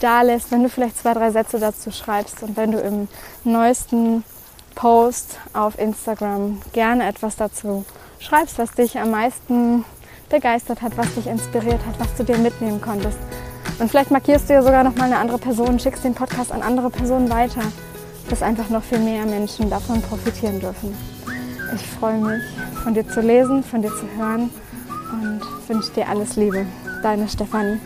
da 0.00 0.22
lässt, 0.22 0.50
wenn 0.50 0.62
du 0.62 0.68
vielleicht 0.68 0.98
zwei, 0.98 1.14
drei 1.14 1.30
Sätze 1.30 1.60
dazu 1.60 1.90
schreibst 1.90 2.42
und 2.42 2.56
wenn 2.56 2.72
du 2.72 2.78
im 2.78 3.08
neuesten 3.44 4.24
Post 4.74 5.38
auf 5.52 5.78
Instagram 5.78 6.60
gerne 6.72 7.06
etwas 7.08 7.36
dazu 7.36 7.84
schreibst, 8.18 8.58
was 8.58 8.72
dich 8.72 8.98
am 8.98 9.10
meisten 9.10 9.84
begeistert 10.28 10.82
hat, 10.82 10.96
was 10.96 11.14
dich 11.14 11.26
inspiriert 11.26 11.80
hat, 11.86 11.98
was 11.98 12.14
du 12.16 12.24
dir 12.24 12.38
mitnehmen 12.38 12.80
konntest. 12.80 13.18
Und 13.78 13.88
vielleicht 13.88 14.10
markierst 14.10 14.48
du 14.48 14.54
ja 14.54 14.62
sogar 14.62 14.84
noch 14.84 14.94
mal 14.96 15.04
eine 15.04 15.18
andere 15.18 15.38
Person, 15.38 15.78
schickst 15.78 16.04
den 16.04 16.14
Podcast 16.14 16.52
an 16.52 16.62
andere 16.62 16.90
Personen 16.90 17.30
weiter, 17.30 17.62
dass 18.28 18.42
einfach 18.42 18.68
noch 18.68 18.82
viel 18.82 18.98
mehr 18.98 19.24
Menschen 19.26 19.70
davon 19.70 20.02
profitieren 20.02 20.60
dürfen. 20.60 20.94
Ich 21.74 21.86
freue 21.86 22.18
mich, 22.18 22.42
von 22.82 22.94
dir 22.94 23.06
zu 23.06 23.20
lesen, 23.20 23.62
von 23.62 23.82
dir 23.82 23.90
zu 23.90 24.08
hören 24.16 24.50
und 25.12 25.40
wünsche 25.68 25.92
dir 25.92 26.08
alles 26.08 26.36
Liebe. 26.36 26.66
Deine 27.02 27.28
Stefanie. 27.28 27.78